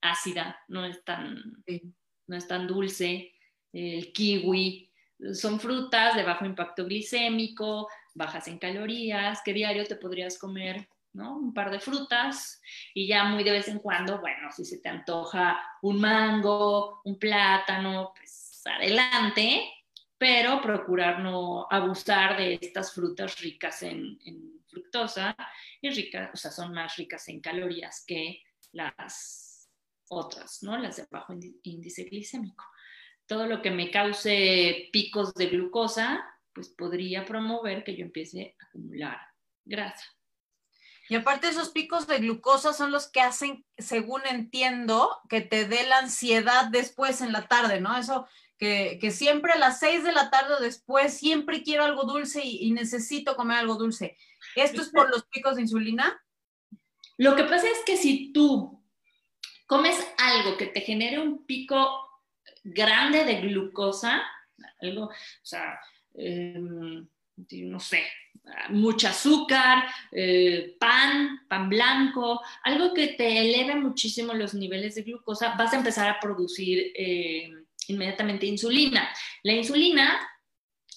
[0.00, 1.64] ácida, no es tan,
[2.26, 3.32] no es tan dulce,
[3.72, 4.90] el kiwi,
[5.32, 11.36] son frutas de bajo impacto glicémico, bajas en calorías, que diario te podrías comer ¿no?
[11.36, 12.60] Un par de frutas
[12.92, 17.18] y ya muy de vez en cuando, bueno, si se te antoja un mango, un
[17.18, 19.72] plátano, pues adelante,
[20.18, 24.18] pero procurar no abusar de estas frutas ricas en,
[24.68, 25.36] fructosa
[25.80, 29.70] y ricas, o sea, son más ricas en calorías que las
[30.08, 30.76] otras, ¿no?
[30.76, 32.64] Las de bajo índice glicémico.
[33.26, 38.66] Todo lo que me cause picos de glucosa, pues podría promover que yo empiece a
[38.66, 39.18] acumular
[39.64, 40.04] grasa.
[41.08, 45.86] Y aparte esos picos de glucosa son los que hacen, según entiendo, que te dé
[45.86, 47.96] la ansiedad después en la tarde, ¿no?
[47.96, 48.26] Eso
[48.58, 53.36] que, siempre a las seis de la tarde después siempre quiero algo dulce y, necesito
[53.36, 54.16] comer algo dulce.
[54.56, 56.20] ¿Esto es por los picos de insulina?
[57.16, 58.82] Lo que pasa es que si tú
[59.66, 62.08] comes algo que te genere un pico
[62.62, 64.22] grande de glucosa,
[64.80, 65.12] algo, o
[65.42, 65.78] sea,
[66.14, 67.06] em,
[67.50, 68.04] no sé,
[68.70, 75.54] mucho azúcar, eh, pan, pan blanco, algo que te eleve muchísimo los niveles de glucosa,
[75.56, 77.50] vas a empezar a producir eh,
[77.88, 79.12] inmediatamente insulina.
[79.42, 80.20] La insulina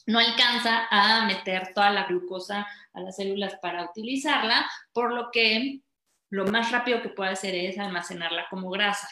[0.06, 5.82] no alcanza a meter toda la glucosa a las células para utilizarla, por lo que
[6.30, 9.10] lo más rápido que puede hacer es almacenarla como grasa.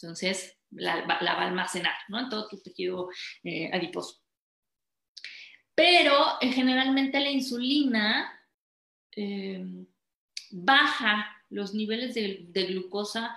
[0.00, 2.20] Entonces, la, va a almacenar ¿no?
[2.20, 3.08] en todo tu tejido
[3.44, 4.20] eh, adiposo.
[5.74, 8.32] Pero eh, generalmente la insulina
[9.14, 9.64] eh,
[10.50, 13.36] baja los niveles de, glucosa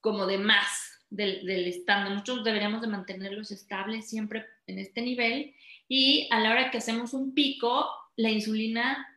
[0.00, 2.12] como de más del, estándar.
[2.12, 5.54] Nosotros deberíamos de mantenerlos estables siempre en este nivel
[5.88, 9.08] y a la hora que hacemos un pico, la insulina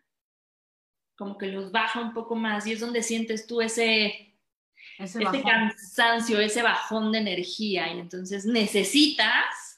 [1.16, 4.36] como que los baja un poco más y es donde sientes tú ese,
[5.00, 9.78] ese, ese cansancio, ese bajón de energía y entonces necesitas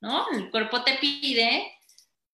[0.00, 0.30] ¿no?
[0.32, 1.72] El cuerpo te pide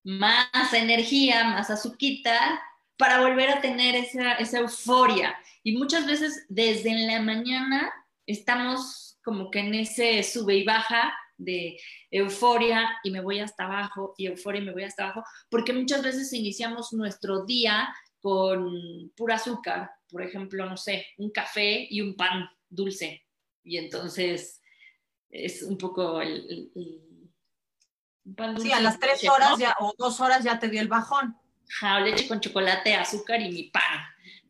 [0.03, 2.63] más energía, más azuquita
[2.97, 5.37] para volver a tener esa, euforia.
[5.63, 7.93] Y muchas veces desde en la mañana
[8.27, 14.15] estamos como que en ese sube y baja de euforia y me voy hasta abajo
[14.17, 19.37] y euforia y me voy hasta abajo, porque muchas veces iniciamos nuestro día con pura
[19.37, 23.27] azúcar, por ejemplo, no sé, un café y un pan dulce.
[23.65, 24.63] Y entonces
[25.29, 26.71] es un poco el
[28.59, 31.37] Sí, a las tres horas ya, o dos horas ya te dio el bajón.
[31.79, 33.83] Ja, leche con chocolate, azúcar y mi pan.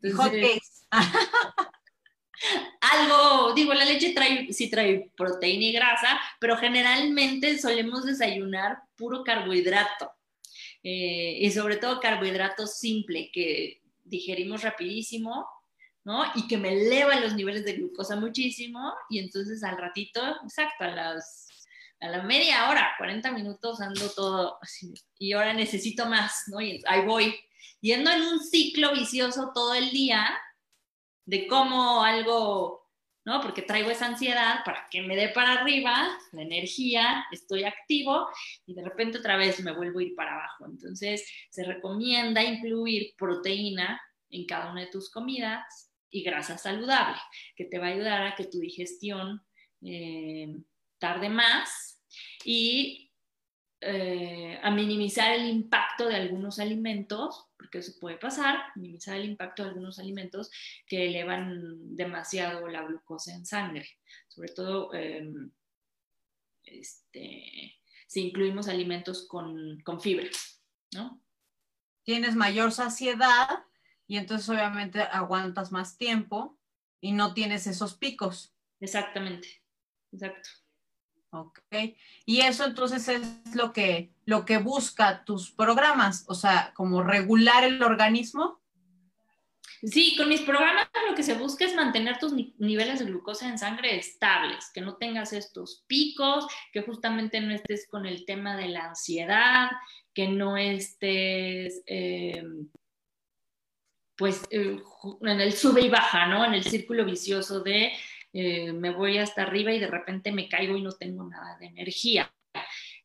[2.81, 9.23] algo, digo, la leche trae, sí trae proteína y grasa, pero generalmente solemos desayunar puro
[9.23, 10.11] carbohidrato.
[10.83, 15.47] Eh, y sobre todo carbohidrato simple, que digerimos rapidísimo,
[16.03, 16.23] ¿no?
[16.35, 20.89] Y que me eleva los niveles de glucosa muchísimo, y entonces al ratito, exacto, a
[20.89, 21.45] las
[22.01, 26.61] a la media hora, 40 minutos ando todo así, y ahora necesito más, ¿no?
[26.61, 27.35] Y ahí voy,
[27.81, 30.37] yendo en un ciclo vicioso todo el día
[31.25, 32.89] de cómo algo,
[33.25, 33.41] ¿no?
[33.41, 38.27] Porque traigo esa ansiedad para que me dé para arriba la energía, estoy activo
[38.65, 40.65] y de repente otra vez me vuelvo a ir para abajo.
[40.65, 47.17] Entonces, se recomienda incluir proteína en cada una de tus comidas y grasa saludable,
[47.55, 49.41] que te va a ayudar a que tu digestión
[49.81, 50.55] eh,
[50.97, 52.01] tarde más
[52.43, 53.11] y
[53.85, 59.63] eh, a minimizar el impacto de algunos alimentos, porque eso puede pasar, minimizar el impacto
[59.63, 60.51] de algunos alimentos
[60.87, 63.87] que elevan demasiado la glucosa en sangre,
[64.27, 65.51] sobre todo em,
[66.63, 67.75] este,
[68.07, 70.27] si incluimos alimentos con, con fibra,
[70.93, 71.21] ¿no?
[72.05, 73.65] tienes mayor saciedad
[74.07, 76.57] y entonces obviamente aguantas más tiempo
[77.01, 78.55] y no tienes esos picos.
[78.79, 79.63] Exactamente,
[80.11, 80.49] exacto.
[81.35, 81.59] Ok.
[82.25, 87.63] Y eso entonces es lo que, lo que busca tus programas, o sea, como regular
[87.63, 88.61] el organismo.
[89.83, 93.59] Sí, con mis programas lo que se busca es mantener tus niveles de glucosa en
[93.59, 98.69] sangre estables, que no tengas estos picos, que justamente no estés con el tema de
[98.69, 99.69] la ansiedad,
[100.13, 102.41] que no estés, eh,
[104.15, 104.81] pues, eh,
[105.21, 106.45] en el sube y baja, ¿no?
[106.45, 107.91] En el círculo vicioso de
[108.35, 111.67] eh, me voy hasta arriba y de repente me caigo y no tengo nada de
[111.67, 112.29] energía.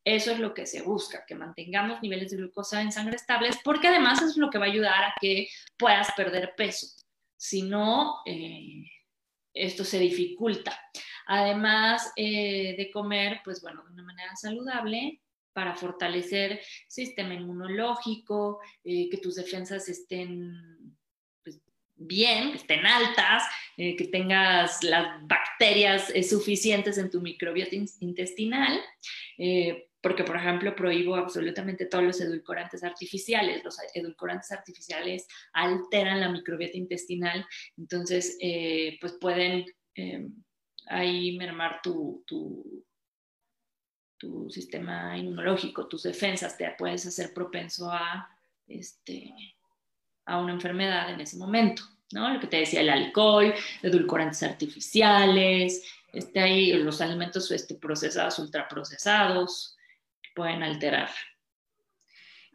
[0.03, 3.87] Eso es lo que se busca, que mantengamos niveles de glucosa en sangre estables, porque
[3.87, 6.87] además es lo que va a ayudar a que puedas perder peso.
[7.37, 8.83] Si no, eh,
[9.53, 10.77] esto se dificulta.
[11.27, 15.21] Además eh, de comer, pues bueno, de una manera saludable
[15.53, 20.97] para fortalecer sistema inmunológico, eh, que tus defensas estén
[22.07, 23.43] bien, que estén altas,
[23.77, 28.79] que tengas las bacterias suficientes en tu microbiota intestinal
[30.01, 33.63] porque, por ejemplo, prohíbo absolutamente todos los edulcorantes artificiales.
[33.63, 37.45] Los edulcorantes artificiales alteran la microbiota intestinal,
[37.77, 40.27] entonces, eh, pues pueden eh,
[40.87, 42.83] ahí mermar tu, tu,
[44.17, 48.27] tu, sistema inmunológico, tus defensas, te puedes hacer propenso a,
[48.67, 49.33] este,
[50.25, 51.83] a una enfermedad en ese momento.
[52.11, 52.33] ¿no?
[52.33, 59.77] Lo que te decía, el alcohol, edulcorantes artificiales, este, ahí los alimentos este, procesados, ultraprocesados,
[60.35, 61.09] pueden alterar.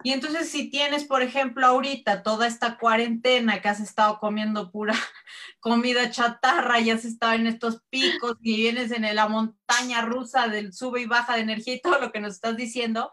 [0.03, 4.95] Y entonces si tienes, por ejemplo, ahorita toda esta cuarentena que has estado comiendo pura
[5.61, 10.75] comida chatarra y has estado en estos picos y vienes en la montaña rusa del
[10.75, 13.11] sube y baja de energía y todo lo que nos estás diciendo,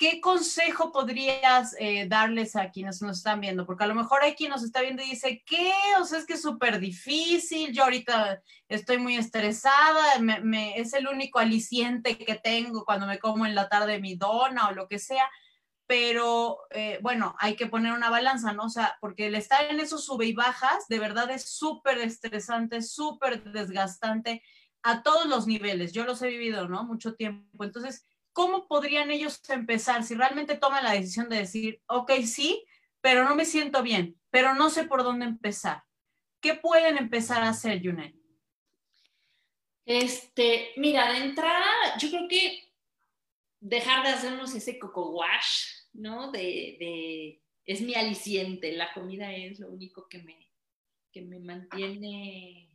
[0.00, 3.66] ¿qué consejo podrías eh, darles a quienes nos están viendo?
[3.66, 5.74] Porque a lo mejor hay quien nos está viendo y dice, ¿qué?
[6.00, 10.02] O sea, es que es súper difícil, yo ahorita estoy muy estresada,
[10.74, 14.72] es el único aliciente que tengo cuando me como en la tarde mi dona o
[14.72, 15.28] lo que sea.
[15.86, 18.64] Pero eh, bueno, hay que poner una balanza, ¿no?
[18.64, 22.80] O sea, porque el estar en esos sube y bajas de verdad es súper estresante,
[22.80, 24.42] súper desgastante
[24.82, 25.92] a todos los niveles.
[25.92, 26.84] Yo los he vivido, ¿no?
[26.84, 27.64] Mucho tiempo.
[27.64, 28.06] Entonces,
[28.40, 32.64] ¿cómo podrían ellos empezar si realmente toman la decisión de decir, ok, sí,
[33.02, 35.82] pero no me siento bien, pero no sé por dónde empezar?
[36.40, 38.14] ¿Qué pueden empezar a hacer, Junet?
[39.84, 42.72] Este, mira, de entrada, yo creo que
[43.60, 46.32] dejar de hacernos ese coco wash, ¿no?
[46.32, 50.50] De, es mi aliciente, la comida es lo único que me,
[51.12, 52.70] que me mantiene,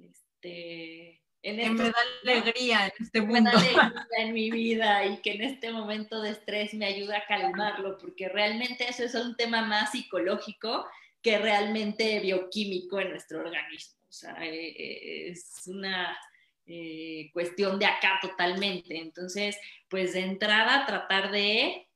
[0.00, 3.50] este, en que me da alegría en este mundo.
[3.50, 7.18] Me da alegría en mi vida y que en este momento de estrés me ayuda
[7.18, 10.86] a calmarlo, porque realmente eso es un tema más psicológico
[11.20, 13.98] que realmente bioquímico en nuestro organismo.
[14.08, 16.16] O sea, eh, eh, es una
[16.66, 18.98] eh, cuestión de acá totalmente.
[18.98, 19.56] Entonces,
[19.88, 21.88] pues de entrada tratar de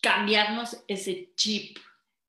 [0.00, 1.78] cambiarnos ese chip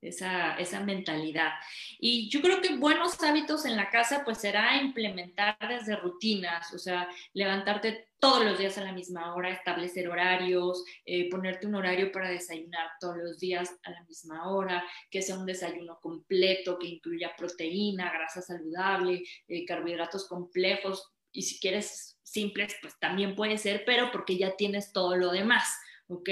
[0.07, 1.53] esa, esa, mentalidad.
[1.99, 6.77] Y yo creo que buenos hábitos en la casa pues será implementar desde rutinas, o
[6.77, 12.11] sea, levantarte todos los días a la misma hora, establecer horarios, eh, ponerte un horario
[12.11, 16.87] para desayunar todos los días a la misma hora, que sea un desayuno completo, que
[16.87, 23.83] incluya proteína, grasa saludable, eh, carbohidratos complejos y si quieres simples, pues también puede ser,
[23.85, 25.77] pero porque ya tienes todo lo demás.
[26.07, 26.29] ¿Ok?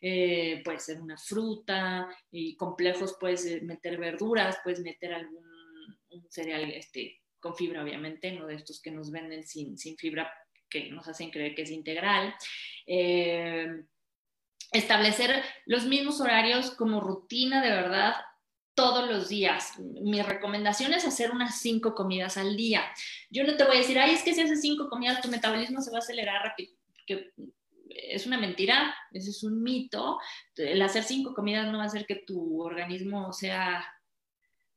[0.00, 5.44] Eh, puede ser una fruta, y complejos puedes meter verduras, puedes meter algún
[6.28, 10.32] cereal este, con fibra, obviamente, no de estos que nos venden sin, fibra,
[10.68, 12.34] que nos hacen creer que es integral.
[12.86, 13.84] Eh,
[14.72, 18.14] establecer los mismos horarios como rutina de verdad
[18.74, 19.78] todos los días.
[19.78, 22.82] Mi recomendación es hacer unas cinco comidas al día.
[23.30, 25.80] Yo no te voy a decir, ay, es que si haces cinco comidas tu metabolismo
[25.80, 26.72] se va a acelerar rápido,
[27.94, 30.18] es una mentira, ese es un mito.
[30.56, 33.86] El hacer cinco comidas no va a hacer que tu organismo sea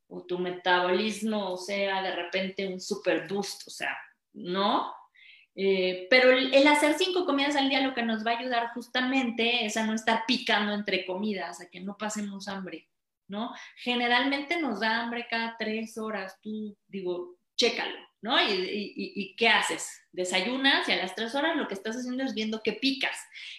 [0.10, 3.98] o tu metabolismo sea de repente un super boost, o sea,
[4.34, 4.94] no.
[5.56, 8.70] Eh, pero el, el, hacer cinco comidas al día lo que nos va a ayudar
[8.74, 12.88] justamente es a no estar picando entre comidas, a que no pasemos hambre,
[13.28, 13.52] ¿no?
[13.78, 18.38] Generalmente nos da hambre cada tres horas, tú digo, chécalo, ¿no?
[18.42, 19.90] ¿Y, qué haces?
[20.12, 23.18] Desayunas y a las tres horas lo que estás haciendo es viendo qué picas,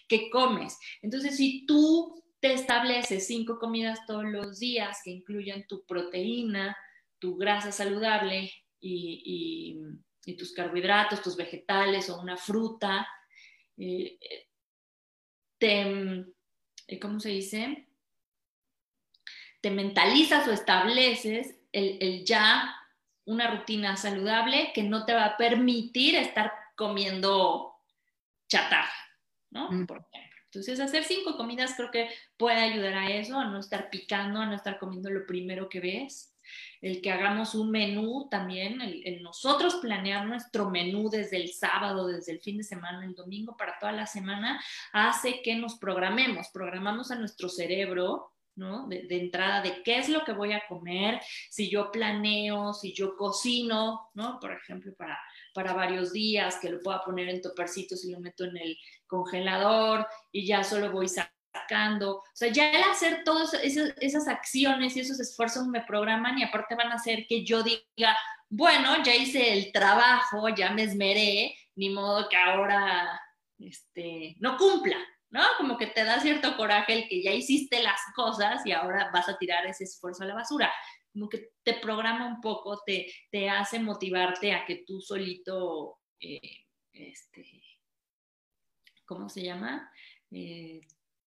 [0.08, 0.78] qué comes.
[1.02, 6.76] Entonces, si tú te estableces cinco comidas todos los días que incluyan tu proteína,
[7.18, 9.80] tu grasa saludable y,
[10.36, 13.08] tus carbohidratos, tus vegetales o una fruta,
[13.78, 14.18] eh,
[15.58, 16.26] te,
[17.00, 17.88] ¿cómo se dice?
[19.60, 22.77] Te mentalizas o estableces el, ya
[23.28, 27.74] una rutina saludable que no te va a permitir estar comiendo
[28.48, 28.90] chatarra,
[29.50, 29.70] ¿no?
[29.70, 29.86] Mm.
[29.86, 30.38] Por ejemplo.
[30.46, 32.08] Entonces, hacer cinco comidas creo que
[32.38, 35.80] puede ayudar a eso, a no estar picando, a no estar comiendo lo primero que
[35.80, 36.34] ves.
[36.80, 42.32] El que hagamos un menú también, el, nosotros planear nuestro menú desde el sábado, desde
[42.32, 44.58] el fin de semana, el domingo para toda la semana,
[44.94, 48.88] hace que nos programemos, programamos a nuestro cerebro ¿no?
[48.88, 53.16] De, entrada de qué es lo que voy a comer, si yo planeo, si yo
[53.16, 54.38] cocino, ¿no?
[54.40, 55.18] Por ejemplo, para,
[55.54, 60.06] para varios días, que lo pueda poner en topercitos y lo meto en el congelador
[60.32, 62.16] y ya solo voy sacando.
[62.16, 66.74] O sea, ya el hacer todas esas, acciones y esos esfuerzos me programan y aparte
[66.74, 68.16] van a hacer que yo diga,
[68.48, 73.20] bueno, ya hice el trabajo, ya me esmeré, ni modo que ahora
[73.58, 74.96] este, no cumpla,
[75.30, 75.42] ¿no?
[75.58, 79.28] Como que te da cierto coraje el que ya hiciste las cosas y ahora vas
[79.28, 80.72] a tirar ese esfuerzo a la basura.
[81.12, 86.64] Como que te programa un poco, te, te hace motivarte a que tú solito, eh,
[86.92, 87.62] este,
[89.04, 89.90] ¿cómo se llama?
[90.30, 90.80] Eh,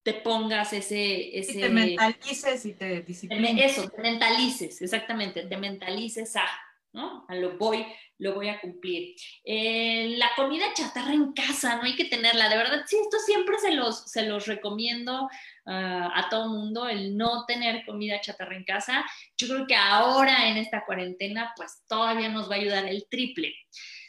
[0.04, 1.38] te pongas ese...
[1.38, 3.78] ese te mentalices y te disciplines.
[3.78, 6.48] Eso, te mentalices, exactamente, te mentalices a,
[6.94, 7.26] ¿no?
[7.28, 7.86] A lo voy,
[8.22, 9.16] lo voy a cumplir.
[9.44, 13.58] Eh, la comida chatarra en casa, no hay que tenerla, de verdad, sí, esto siempre
[13.58, 15.28] se los, se los recomiendo
[15.66, 19.04] ah, a todo mundo, el no tener comida chatarra en casa.
[19.36, 23.56] Yo creo que ahora en esta cuarentena, pues todavía nos va a ayudar el triple.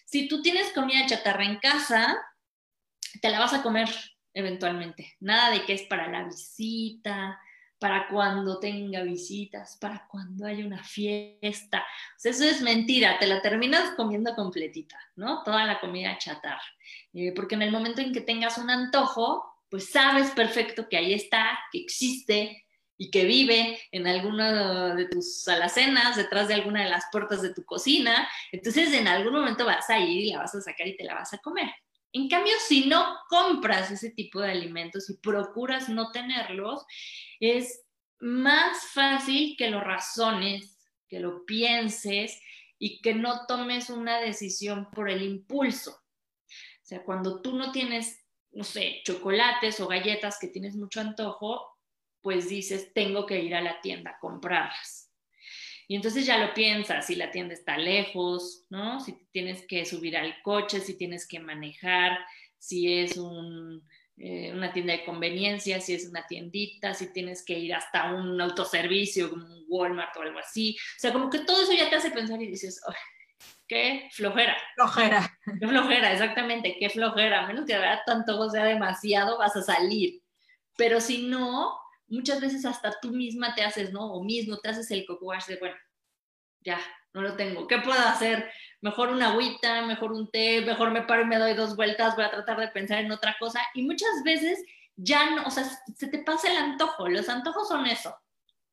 [0.04, 2.14] Si tú tienes comida chatarra en casa,
[3.22, 3.88] te la vas a comer
[4.34, 5.14] eventualmente.
[5.20, 7.40] Nada de que es para la visita,
[7.82, 11.84] para cuando tenga visitas, para cuando haya una fiesta.
[12.22, 15.42] Eso es mentira, te la terminas comiendo completita, ¿no?
[15.42, 16.62] Toda la comida chatarra.
[17.12, 21.12] Eh, porque en el momento en que tengas un antojo, pues sabes perfecto que ahí
[21.12, 22.64] está, que existe
[22.96, 27.52] y que vive en alguna de tus alacenas, detrás de alguna de las puertas de
[27.52, 28.28] tu cocina.
[28.52, 31.14] Entonces, en algún momento vas a ir y la vas a sacar y te la
[31.14, 31.68] vas a comer.
[32.12, 36.84] En cambio, si no compras ese tipo de alimentos y procuras no tenerlos,
[37.40, 37.84] es
[38.20, 42.40] más fácil que lo razones, que lo pienses
[42.78, 45.92] y que no tomes una decisión por el impulso.
[45.92, 51.78] O sea, cuando tú no tienes, no sé, chocolates o galletas que tienes mucho antojo,
[52.20, 55.01] pues dices, tengo que ir a la tienda a comprarlas
[55.92, 58.98] y entonces ya lo piensas, si la tienda está lejos, ¿no?
[58.98, 62.18] Si tienes que subir al coche, si tienes que manejar,
[62.56, 63.18] si es
[64.16, 68.40] eh, una tienda de conveniencia, si es una tiendita, si tienes que ir hasta un
[68.40, 70.78] autoservicio como un Walmart o algo así.
[70.96, 72.80] O sea, como que todo eso ya te hace pensar y dices,
[73.68, 74.56] qué flojera.
[74.76, 75.38] Flojera.
[75.60, 77.44] Qué flojera, exactamente, qué flojera.
[77.44, 80.22] A menos que de verdad tanto sea demasiado, vas a salir.
[80.74, 81.81] Pero si no,
[82.12, 84.12] muchas veces hasta tú misma te haces, ¿no?
[84.12, 85.76] O mismo te haces el coco de, bueno,
[86.60, 86.78] ya,
[87.12, 87.66] no lo tengo.
[87.66, 88.50] ¿Qué puedo hacer?
[88.80, 92.24] Mejor una agüita, mejor un té, mejor me paro y me doy dos vueltas, voy
[92.24, 93.60] a tratar de pensar en otra cosa.
[93.74, 94.62] Y muchas veces
[94.96, 95.64] ya no, o sea,
[95.96, 97.08] se te pasa el antojo.
[97.08, 98.14] Los antojos son eso,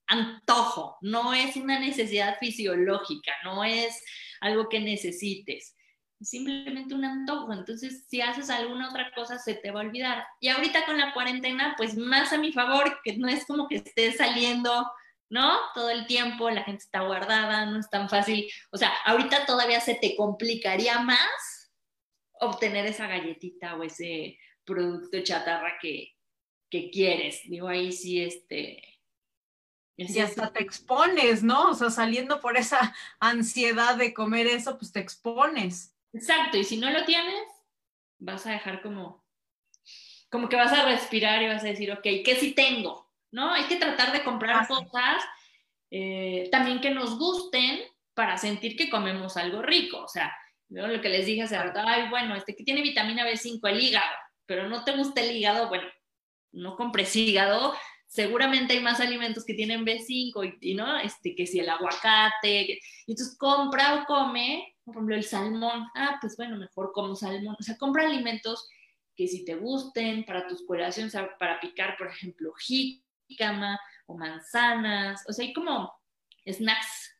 [0.07, 4.03] antojo, no es una necesidad fisiológica, no es
[4.41, 5.75] algo que necesites
[6.21, 7.53] simplemente un antojo.
[7.53, 10.25] Entonces, si haces alguna otra cosa, se te va a olvidar.
[10.39, 13.77] Y ahorita con la cuarentena, pues más a mi favor, que no es como que
[13.77, 14.89] estés saliendo,
[15.29, 15.51] ¿no?
[15.73, 18.49] Todo el tiempo, la gente está guardada, no es tan fácil.
[18.71, 21.71] O sea, ahorita todavía se te complicaría más
[22.41, 26.15] obtener esa galletita o ese producto chatarra que,
[26.69, 27.41] que quieres.
[27.45, 28.83] Digo, ahí sí, este...
[30.01, 31.71] Y hasta te expones, ¿no?
[31.71, 35.93] O sea, saliendo por esa ansiedad de comer eso, pues te expones.
[36.13, 37.43] Exacto, y si no lo tienes,
[38.17, 39.23] vas a dejar como,
[40.29, 43.09] como que vas a respirar y vas a decir, ok, ¿qué sí tengo?
[43.31, 43.53] ¿No?
[43.53, 45.23] Hay que tratar de comprar cosas
[45.91, 47.81] eh, también que nos gusten
[48.13, 50.03] para sentir que comemos algo rico.
[50.03, 50.35] O sea,
[50.69, 54.15] lo que les dije hace rato, ay, bueno, este que tiene vitamina B5, el hígado,
[54.45, 55.87] pero no te gusta el hígado, bueno,
[56.51, 57.73] no compres hígado,
[58.07, 63.37] seguramente hay más alimentos que tienen B5 y, no, este, que si el aguacate, entonces
[63.37, 67.55] compra o come por ejemplo, el salmón, ah, pues bueno, mejor como salmón.
[67.59, 68.67] O sea, compra alimentos
[69.15, 75.23] que si te gusten para tus colaciones, para picar, por ejemplo, jícama o manzanas.
[75.27, 75.93] O sea, hay como
[76.45, 77.15] snacks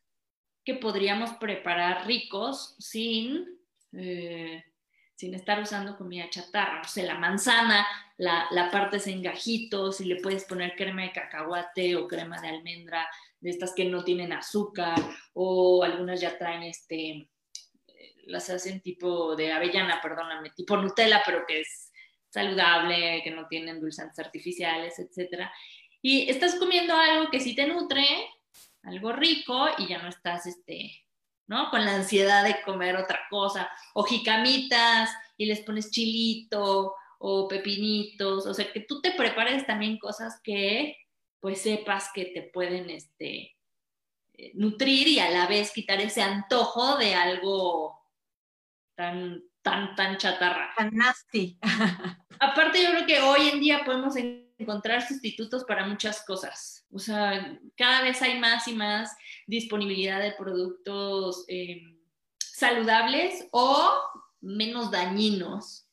[0.64, 3.46] que podríamos preparar ricos sin,
[3.92, 4.64] eh,
[5.14, 6.82] sin estar usando comida chatarra.
[6.82, 11.12] O sea, la manzana la, la partes en gajitos y le puedes poner crema de
[11.12, 13.08] cacahuate o crema de almendra
[13.40, 14.98] de estas que no tienen azúcar
[15.32, 17.30] o algunas ya traen este
[18.30, 21.92] las hacen tipo de avellana, perdóname, tipo Nutella, pero que es
[22.28, 25.52] saludable, que no tienen endulzantes artificiales, etcétera.
[26.00, 28.06] Y estás comiendo algo que sí te nutre,
[28.82, 31.04] algo rico y ya no estás, este,
[31.46, 31.70] ¿no?
[31.70, 38.46] Con la ansiedad de comer otra cosa, o jicamitas y les pones chilito o pepinitos,
[38.46, 40.96] o sea, que tú te prepares también cosas que
[41.40, 43.56] pues sepas que te pueden, este,
[44.34, 47.99] eh, nutrir y a la vez quitar ese antojo de algo
[49.00, 50.74] tan, tan, tan chatarra.
[50.76, 51.58] Tan nasty.
[52.38, 54.14] Aparte, yo creo que hoy en día podemos
[54.58, 56.84] encontrar sustitutos para muchas cosas.
[56.92, 61.98] O sea, cada vez hay más y más disponibilidad de productos em,
[62.38, 64.02] saludables o
[64.42, 65.86] menos dañinos.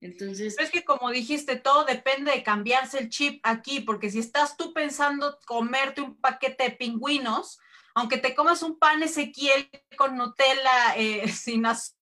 [0.00, 0.56] Entonces.
[0.58, 4.72] es que como dijiste, todo depende de cambiarse el chip aquí, porque si estás tú
[4.72, 7.58] pensando comerte un paquete de pingüinos,
[7.94, 11.97] aunque te comas un pan Ezequiel con Nutella eh, sin azúcar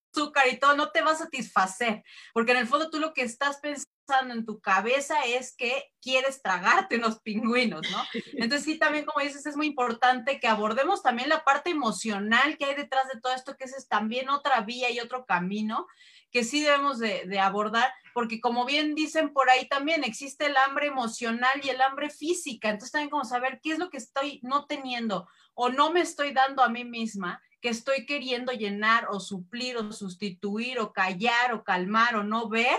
[0.50, 2.02] y todo, no te va a satisfacer,
[2.32, 6.40] porque en el fondo tú lo que estás pensando en tu cabeza es que quieres
[6.42, 8.02] tragarte unos pingüinos, ¿no?
[8.34, 12.66] Entonces sí, también como dices, es muy importante que abordemos también la parte emocional que
[12.66, 15.86] hay detrás de todo esto, que es también otra vía y otro camino
[16.30, 20.56] que sí debemos de, de abordar, porque como bien dicen por ahí también existe el
[20.56, 24.40] hambre emocional y el hambre física, entonces también como saber qué es lo que estoy
[24.42, 29.76] no teniendo o no me estoy dando a mí misma estoy queriendo llenar o suplir
[29.76, 32.76] o sustituir o callar o calmar o no ver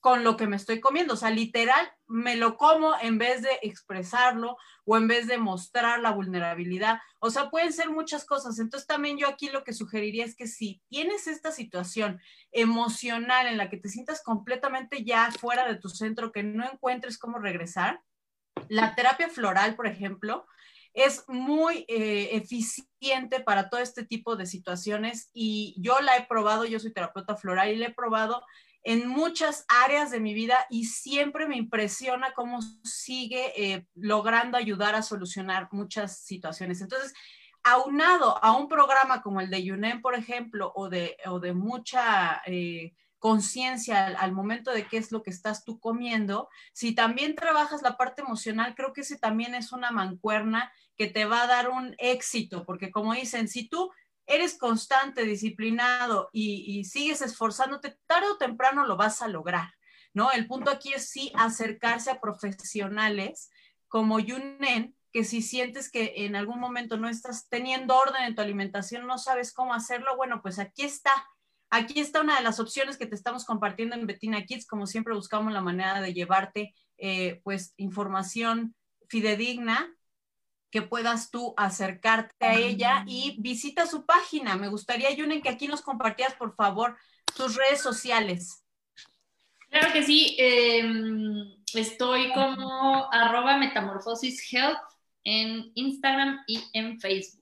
[0.00, 1.14] con lo que me estoy comiendo.
[1.14, 6.00] O sea, literal, me lo como en vez de expresarlo o en vez de mostrar
[6.00, 6.98] la vulnerabilidad.
[7.18, 8.58] O sea, pueden ser muchas cosas.
[8.58, 12.20] Entonces, también yo aquí lo que sugeriría es que si tienes esta situación
[12.52, 17.18] emocional en la que te sientas completamente ya fuera de tu centro, que no encuentres
[17.18, 18.02] cómo regresar,
[18.68, 20.46] la terapia floral, por ejemplo,
[20.98, 26.64] es muy eh, eficiente para todo este tipo de situaciones y yo la he probado,
[26.64, 28.42] yo soy terapeuta floral y la he probado
[28.82, 34.96] en muchas áreas de mi vida y siempre me impresiona cómo sigue eh, logrando ayudar
[34.96, 36.80] a solucionar muchas situaciones.
[36.80, 37.14] Entonces,
[37.62, 42.42] aunado a un programa como el de UNEM, por ejemplo, o de, o de mucha
[42.46, 47.82] eh, conciencia al, momento de qué es lo que estás tú comiendo, si también trabajas
[47.82, 51.70] la parte emocional, creo que ese también es una mancuerna que te va a dar
[51.70, 53.90] un éxito, porque como dicen, si tú
[54.26, 59.72] eres constante, disciplinado y, sigues esforzándote, tarde o temprano lo vas a lograr,
[60.12, 60.30] ¿no?
[60.30, 63.50] El punto aquí es sí acercarse a profesionales
[63.88, 68.42] como Yunen, que si sientes que en algún momento no estás teniendo orden en tu
[68.42, 71.12] alimentación, no sabes cómo hacerlo, bueno, pues aquí está.
[71.70, 74.66] Aquí está una de las opciones que te estamos compartiendo en Betina Kids.
[74.66, 78.74] Como siempre, buscamos la manera de llevarte, eh, pues, información
[79.08, 79.94] fidedigna
[80.70, 84.56] que puedas tú acercarte a ella y visita su página.
[84.56, 86.96] Me gustaría, Yunen, que aquí nos compartieras, por favor,
[87.36, 88.64] tus redes sociales.
[89.70, 90.36] Claro que sí.
[90.38, 94.78] Em, estoy como arroba metamorfosis health
[95.24, 97.37] en Instagram y en Facebook.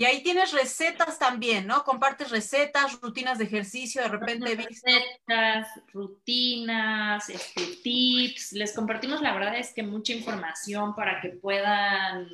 [0.00, 1.84] Y ahí tienes recetas también, ¿no?
[1.84, 8.52] Compartes recetas, rutinas de ejercicio, de repente Recetas, rutinas, este, tips.
[8.52, 12.30] Les compartimos, la verdad es que mucha información para que puedan,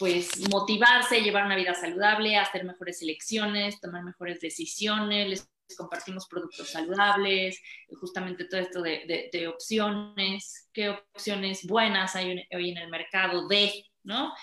[0.00, 5.28] pues, motivarse, llevar una vida saludable, hacer mejores elecciones, tomar mejores decisiones.
[5.28, 7.62] Les compartimos productos saludables,
[8.00, 13.72] justamente todo esto de, de opciones, qué opciones buenas hay hoy en el mercado de,
[14.02, 14.34] ¿no?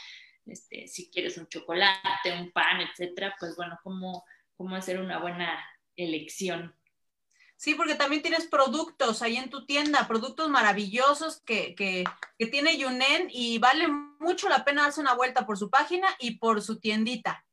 [0.48, 4.26] Este, si quieres un chocolate, un pan, etcétera, pues bueno, cómo,
[4.56, 5.64] cómo hacer una buena
[5.96, 6.76] elección.
[7.56, 12.04] Sí, porque también tienes productos ahí en tu tienda, productos maravillosos que, que,
[12.38, 13.88] que, tiene Yunen y vale
[14.20, 17.44] mucho la pena darse una vuelta por su página y por su tiendita.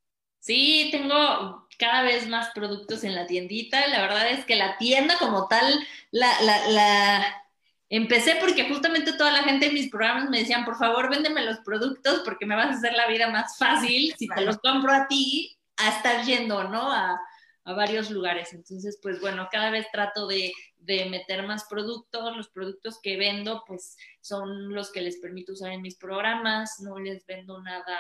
[0.41, 3.87] Sí, tengo cada vez más productos en la tiendita.
[3.87, 7.44] La verdad es que la tienda como tal, la, la, la
[7.89, 11.59] Empecé porque justamente toda la gente en mis programas me decían, por favor, véndeme los
[11.61, 15.07] productos porque me vas a hacer la vida más fácil si te los compro a
[15.07, 16.91] ti a estar yendo, ¿no?
[16.91, 17.21] A,
[17.65, 18.53] a varios lugares.
[18.53, 22.37] Entonces, pues bueno, cada vez trato de, de, meter más productos.
[22.37, 26.81] Los productos que vendo, pues son los que les permito usar en mis programas.
[26.81, 27.99] No les vendo nada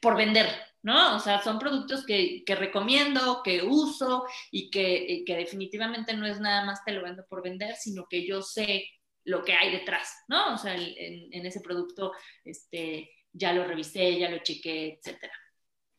[0.00, 0.48] por vender,
[0.82, 1.16] ¿no?
[1.16, 6.40] O sea, son productos que, que recomiendo, que uso y que, que, definitivamente no es
[6.40, 8.86] nada más te lo vendo por vender, sino que yo sé
[9.24, 10.54] lo que hay detrás, ¿no?
[10.54, 12.12] O sea, en, en ese producto
[12.44, 15.32] este, ya lo revisé, ya lo chequé, etcétera.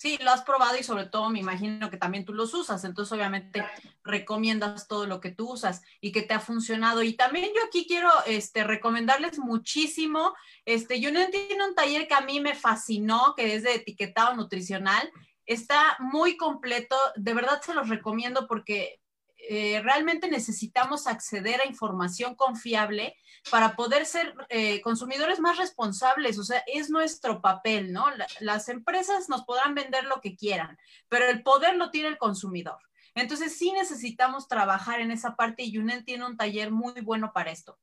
[0.05, 3.11] Sí, lo has probado y sobre todo me imagino que también tú los usas, entonces
[3.11, 3.65] obviamente
[4.03, 7.01] recomiendas todo lo que tú usas y que te ha funcionado.
[7.01, 12.13] Y también yo aquí quiero este, recomendarles muchísimo, este, yo no entiendo un taller que
[12.13, 15.11] a mí me fascinó, que es de etiquetado nutricional,
[15.47, 18.99] está muy completo, de verdad se los recomiendo porque
[19.37, 23.15] eh, realmente necesitamos acceder a información confiable
[23.51, 26.39] para poder ser eh, consumidores más responsables.
[26.39, 28.05] O sea, es nuestro papel, ¿no?
[28.39, 30.77] las empresas nos podrán vender lo que quieran,
[31.09, 32.79] pero el poder lo tiene el consumidor.
[33.13, 37.51] Entonces sí necesitamos trabajar en esa parte y UNED tiene un taller muy bueno para
[37.51, 37.77] esto.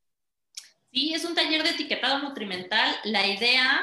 [0.92, 2.94] Sí, es un taller de etiquetado nutrimental.
[3.04, 3.80] La idea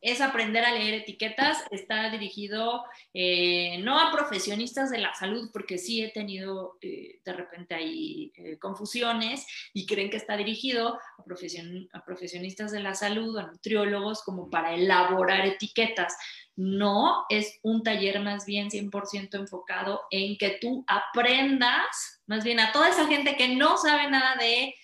[0.00, 1.64] es aprender a leer etiquetas.
[1.70, 7.32] Está dirigido eh, no a profesionistas de la salud, porque sí he tenido eh, de
[7.32, 13.38] repente ahí eh, confusiones y creen que está dirigido a, a profesionistas de la salud,
[13.38, 16.16] a nutriólogos, como para elaborar etiquetas.
[16.56, 22.72] No, es un taller más bien 100% enfocado en que tú aprendas, más bien a
[22.72, 24.74] toda esa gente que no sabe nada de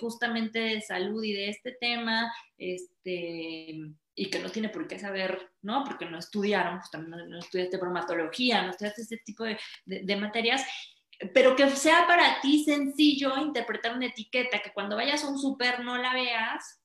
[0.00, 3.76] justamente de salud y de este tema, este,
[4.14, 5.84] y que no tiene por qué saber, ¿no?
[5.84, 10.64] Porque no estudiaron, justamente no, estudiaste bromatología, no estudiaste este tipo de, de, materias,
[11.32, 15.80] pero que sea para ti sencillo interpretar una etiqueta, que cuando vayas a un súper
[15.80, 16.81] no la veas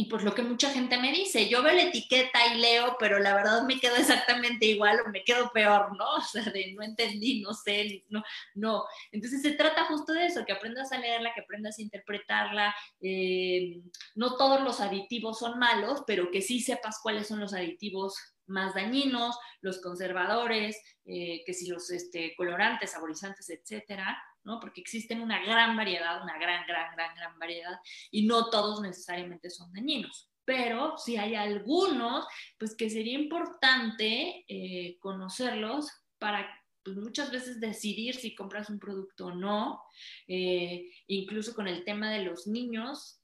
[0.00, 3.18] y pues lo que mucha gente me dice, yo veo la etiqueta y leo, pero
[3.18, 6.06] la verdad me quedo exactamente igual o me quedo peor, ¿no?
[6.16, 8.22] O sea, de no entendí, no sé, no,
[8.54, 8.84] no.
[9.12, 12.74] Entonces se trata justo de eso, que aprendas a leerla, que aprendas a interpretarla.
[13.02, 13.82] Eh,
[14.14, 18.14] no todos los aditivos son malos, pero que sí sepas cuáles son los aditivos
[18.46, 24.16] más dañinos, los conservadores, eh, que si los este, colorantes, saborizantes, etcétera,
[24.60, 27.78] porque existen una gran variedad, una gran, gran, gran, gran variedad,
[28.10, 30.30] y no todos necesariamente son dañinos.
[30.44, 32.26] Pero si hay algunos,
[32.58, 36.48] pues que sería importante eh, conocerlos para
[36.82, 39.82] pues muchas veces decidir si compras un producto o no,
[40.26, 43.20] eh, incluso con el tema de los niños,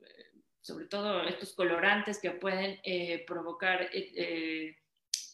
[0.00, 2.80] eh, sobre todo estos colorantes que pueden
[3.26, 3.90] provocar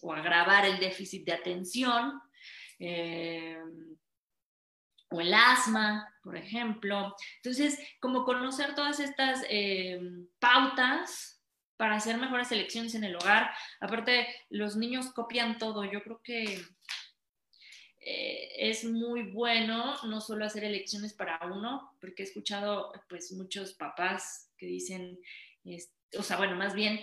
[0.00, 2.20] o agravar el déficit de atención
[5.14, 7.14] o el asma, por ejemplo.
[7.36, 10.00] Entonces, como conocer todas estas eh,
[10.38, 11.40] pautas
[11.76, 13.50] para hacer mejores elecciones en el hogar.
[13.80, 15.84] Aparte, los niños copian todo.
[15.84, 16.62] Yo creo que
[18.00, 23.74] eh, es muy bueno no solo hacer elecciones para uno, porque he escuchado pues muchos
[23.74, 25.18] papás que dicen,
[26.18, 27.00] o sea, bueno, más bien,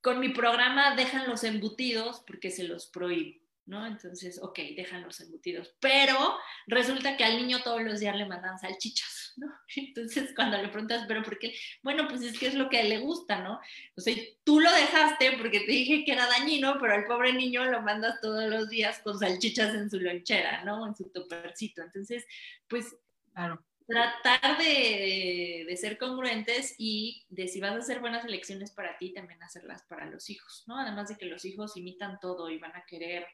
[0.00, 3.45] con mi programa dejan los embutidos porque se los prohíbo.
[3.66, 3.84] ¿No?
[3.84, 8.58] Entonces, ok, dejan los embutidos, pero resulta que al niño todos los días le mandan
[8.58, 9.48] salchichas, ¿no?
[9.76, 11.54] Entonces, cuando le preguntas, ¿pero por qué?
[11.82, 13.60] Bueno, pues es que es lo que a él le gusta, ¿no?
[13.96, 14.14] O sea,
[14.44, 18.20] tú lo dejaste porque te dije que era dañino, pero al pobre niño lo mandas
[18.20, 20.86] todos los días con salchichas en su lonchera, ¿no?
[20.86, 21.82] En su topercito.
[21.82, 22.24] Entonces,
[22.68, 22.96] pues,
[23.32, 23.64] claro.
[23.88, 29.12] Tratar de, de, ser congruentes y de si vas a hacer buenas elecciones para ti,
[29.12, 30.76] también hacerlas para los hijos, ¿no?
[30.76, 33.24] Además de que los hijos imitan todo y van a querer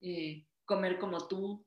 [0.00, 1.64] eh, comer como tú,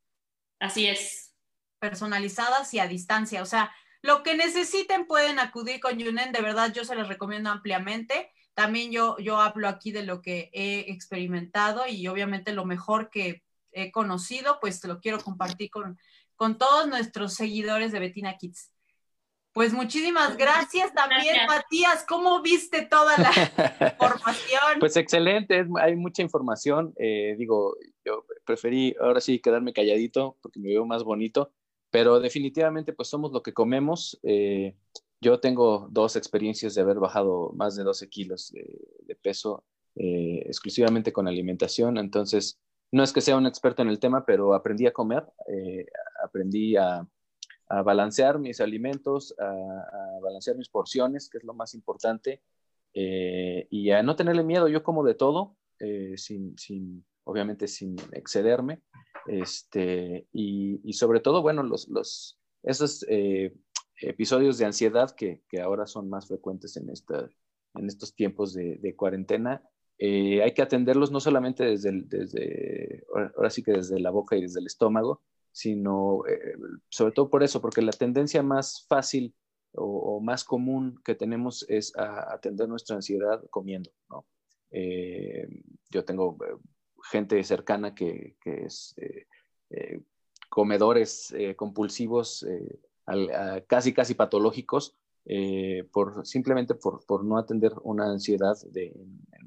[0.59, 1.35] Así es.
[1.79, 3.41] Personalizadas y a distancia.
[3.41, 7.49] O sea, lo que necesiten pueden acudir con Yunen, de verdad yo se les recomiendo
[7.49, 8.31] ampliamente.
[8.53, 13.43] También yo, yo hablo aquí de lo que he experimentado y obviamente lo mejor que
[13.73, 15.99] he conocido, pues lo quiero compartir con,
[16.37, 18.71] con todos nuestros seguidores de Betina Kids.
[19.53, 22.05] Pues muchísimas gracias también, Matías.
[22.09, 23.31] ¿Cómo viste toda la
[23.93, 24.79] información?
[24.79, 26.95] Pues excelente, hay mucha información.
[26.97, 31.53] Eh, digo, yo preferí ahora sí quedarme calladito porque me veo más bonito,
[31.91, 34.21] pero definitivamente pues somos lo que comemos.
[34.23, 34.77] Eh,
[35.21, 39.65] yo tengo dos experiencias de haber bajado más de 12 kilos de, peso
[39.97, 42.59] eh, exclusivamente con alimentación, entonces
[42.93, 45.87] no es que sea un experto en el tema, pero aprendí a comer, eh,
[46.25, 47.07] aprendí a,
[47.83, 52.43] balancear mis alimentos, a, balancear mis porciones, que es lo más importante,
[52.93, 54.69] y a no tenerle miedo.
[54.69, 55.57] Yo como de todo,
[56.17, 58.83] sin, sin, obviamente sin excederme,
[59.27, 63.55] este, y, sobre todo, bueno, los, los, esos eh,
[64.01, 67.29] episodios de ansiedad que, que, ahora son más frecuentes en, esta,
[67.75, 69.63] en estos tiempos de, de cuarentena,
[69.99, 73.05] eh, hay que atenderlos no solamente desde, desde,
[73.37, 76.55] ahora sí que desde la boca y desde el estómago, sino eh,
[76.89, 79.35] sobre todo por eso, porque la tendencia más fácil
[79.73, 84.27] o, más común que tenemos es atender nuestra ansiedad comiendo, ¿no?
[85.91, 86.37] yo tengo
[87.03, 89.27] gente cercana que, es eh,
[89.71, 90.01] eh,
[90.49, 92.47] comedores eh, compulsivos
[93.67, 94.97] casi casi patológicos
[95.93, 98.95] por simplemente por, no atender una ansiedad de,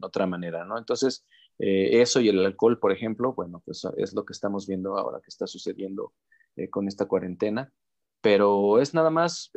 [0.02, 0.78] otra manera, ¿no?
[0.78, 1.26] Entonces,
[1.60, 5.30] eso y el alcohol, por ejemplo, bueno, pues es lo que estamos viendo ahora que
[5.30, 6.14] está sucediendo
[6.72, 7.72] con esta cuarentena
[8.22, 9.52] pero es nada más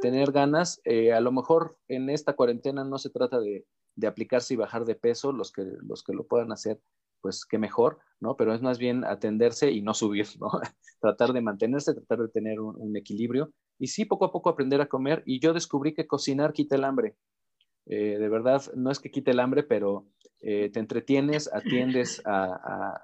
[0.00, 0.80] tener ganas.
[1.14, 3.66] a lo mejor en esta cuarentena no se trata de,
[4.06, 6.80] aplicarse y bajar de peso, los que, los que lo puedan hacer
[7.20, 8.36] pues qué mejor, ¿no?
[8.36, 10.48] Pero es más bien atenderse y no subir, ¿no?
[11.00, 14.88] tratar de mantenerse, tratar de tener un, equilibrio y sí, poco a poco aprender a
[14.88, 15.22] comer.
[15.26, 17.16] Y yo descubrí que cocinar quita el hambre.
[17.86, 20.06] Eh, de verdad, no es que quite el hambre, pero
[20.40, 23.00] eh, te entretienes, atiendes a,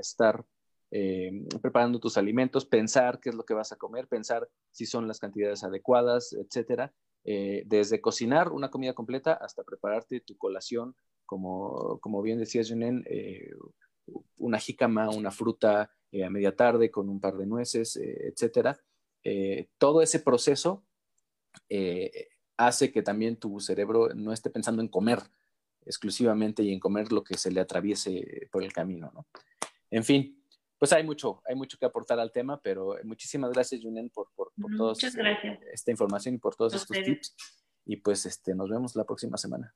[0.00, 0.44] estar
[0.90, 5.08] eh, preparando tus alimentos, pensar qué es lo que vas a comer, pensar si son
[5.08, 6.92] las cantidades adecuadas, etcétera.
[7.24, 10.94] desde cocinar una comida completa hasta prepararte tu colación
[11.28, 13.50] como, como bien decía Junen, eh,
[14.38, 18.80] una jícama, una fruta eh, a media tarde con un par de nueces, eh, etcétera.
[19.76, 20.86] todo ese proceso
[22.56, 25.18] hace que también tu cerebro no esté pensando en comer
[25.88, 29.26] exclusivamente y en comer lo que se le atraviese por el camino, ¿no?
[29.90, 30.44] En fin,
[30.78, 34.52] pues hay mucho, hay mucho que aportar al tema, pero muchísimas gracias, Junen, por, por,
[34.60, 34.94] por toda
[35.72, 37.34] esta información y por todos estos tips.
[37.84, 39.74] Y pues este, nos vemos la próxima semana.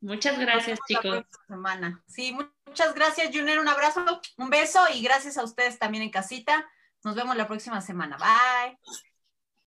[0.00, 1.24] Muchas gracias, chicos.
[1.46, 2.02] Semana.
[2.06, 3.58] Sí, muchas gracias, Junior.
[3.58, 4.04] Un abrazo,
[4.36, 6.68] un beso y gracias a ustedes también en casita.
[7.04, 8.16] Nos vemos la próxima semana.
[8.18, 8.78] Bye.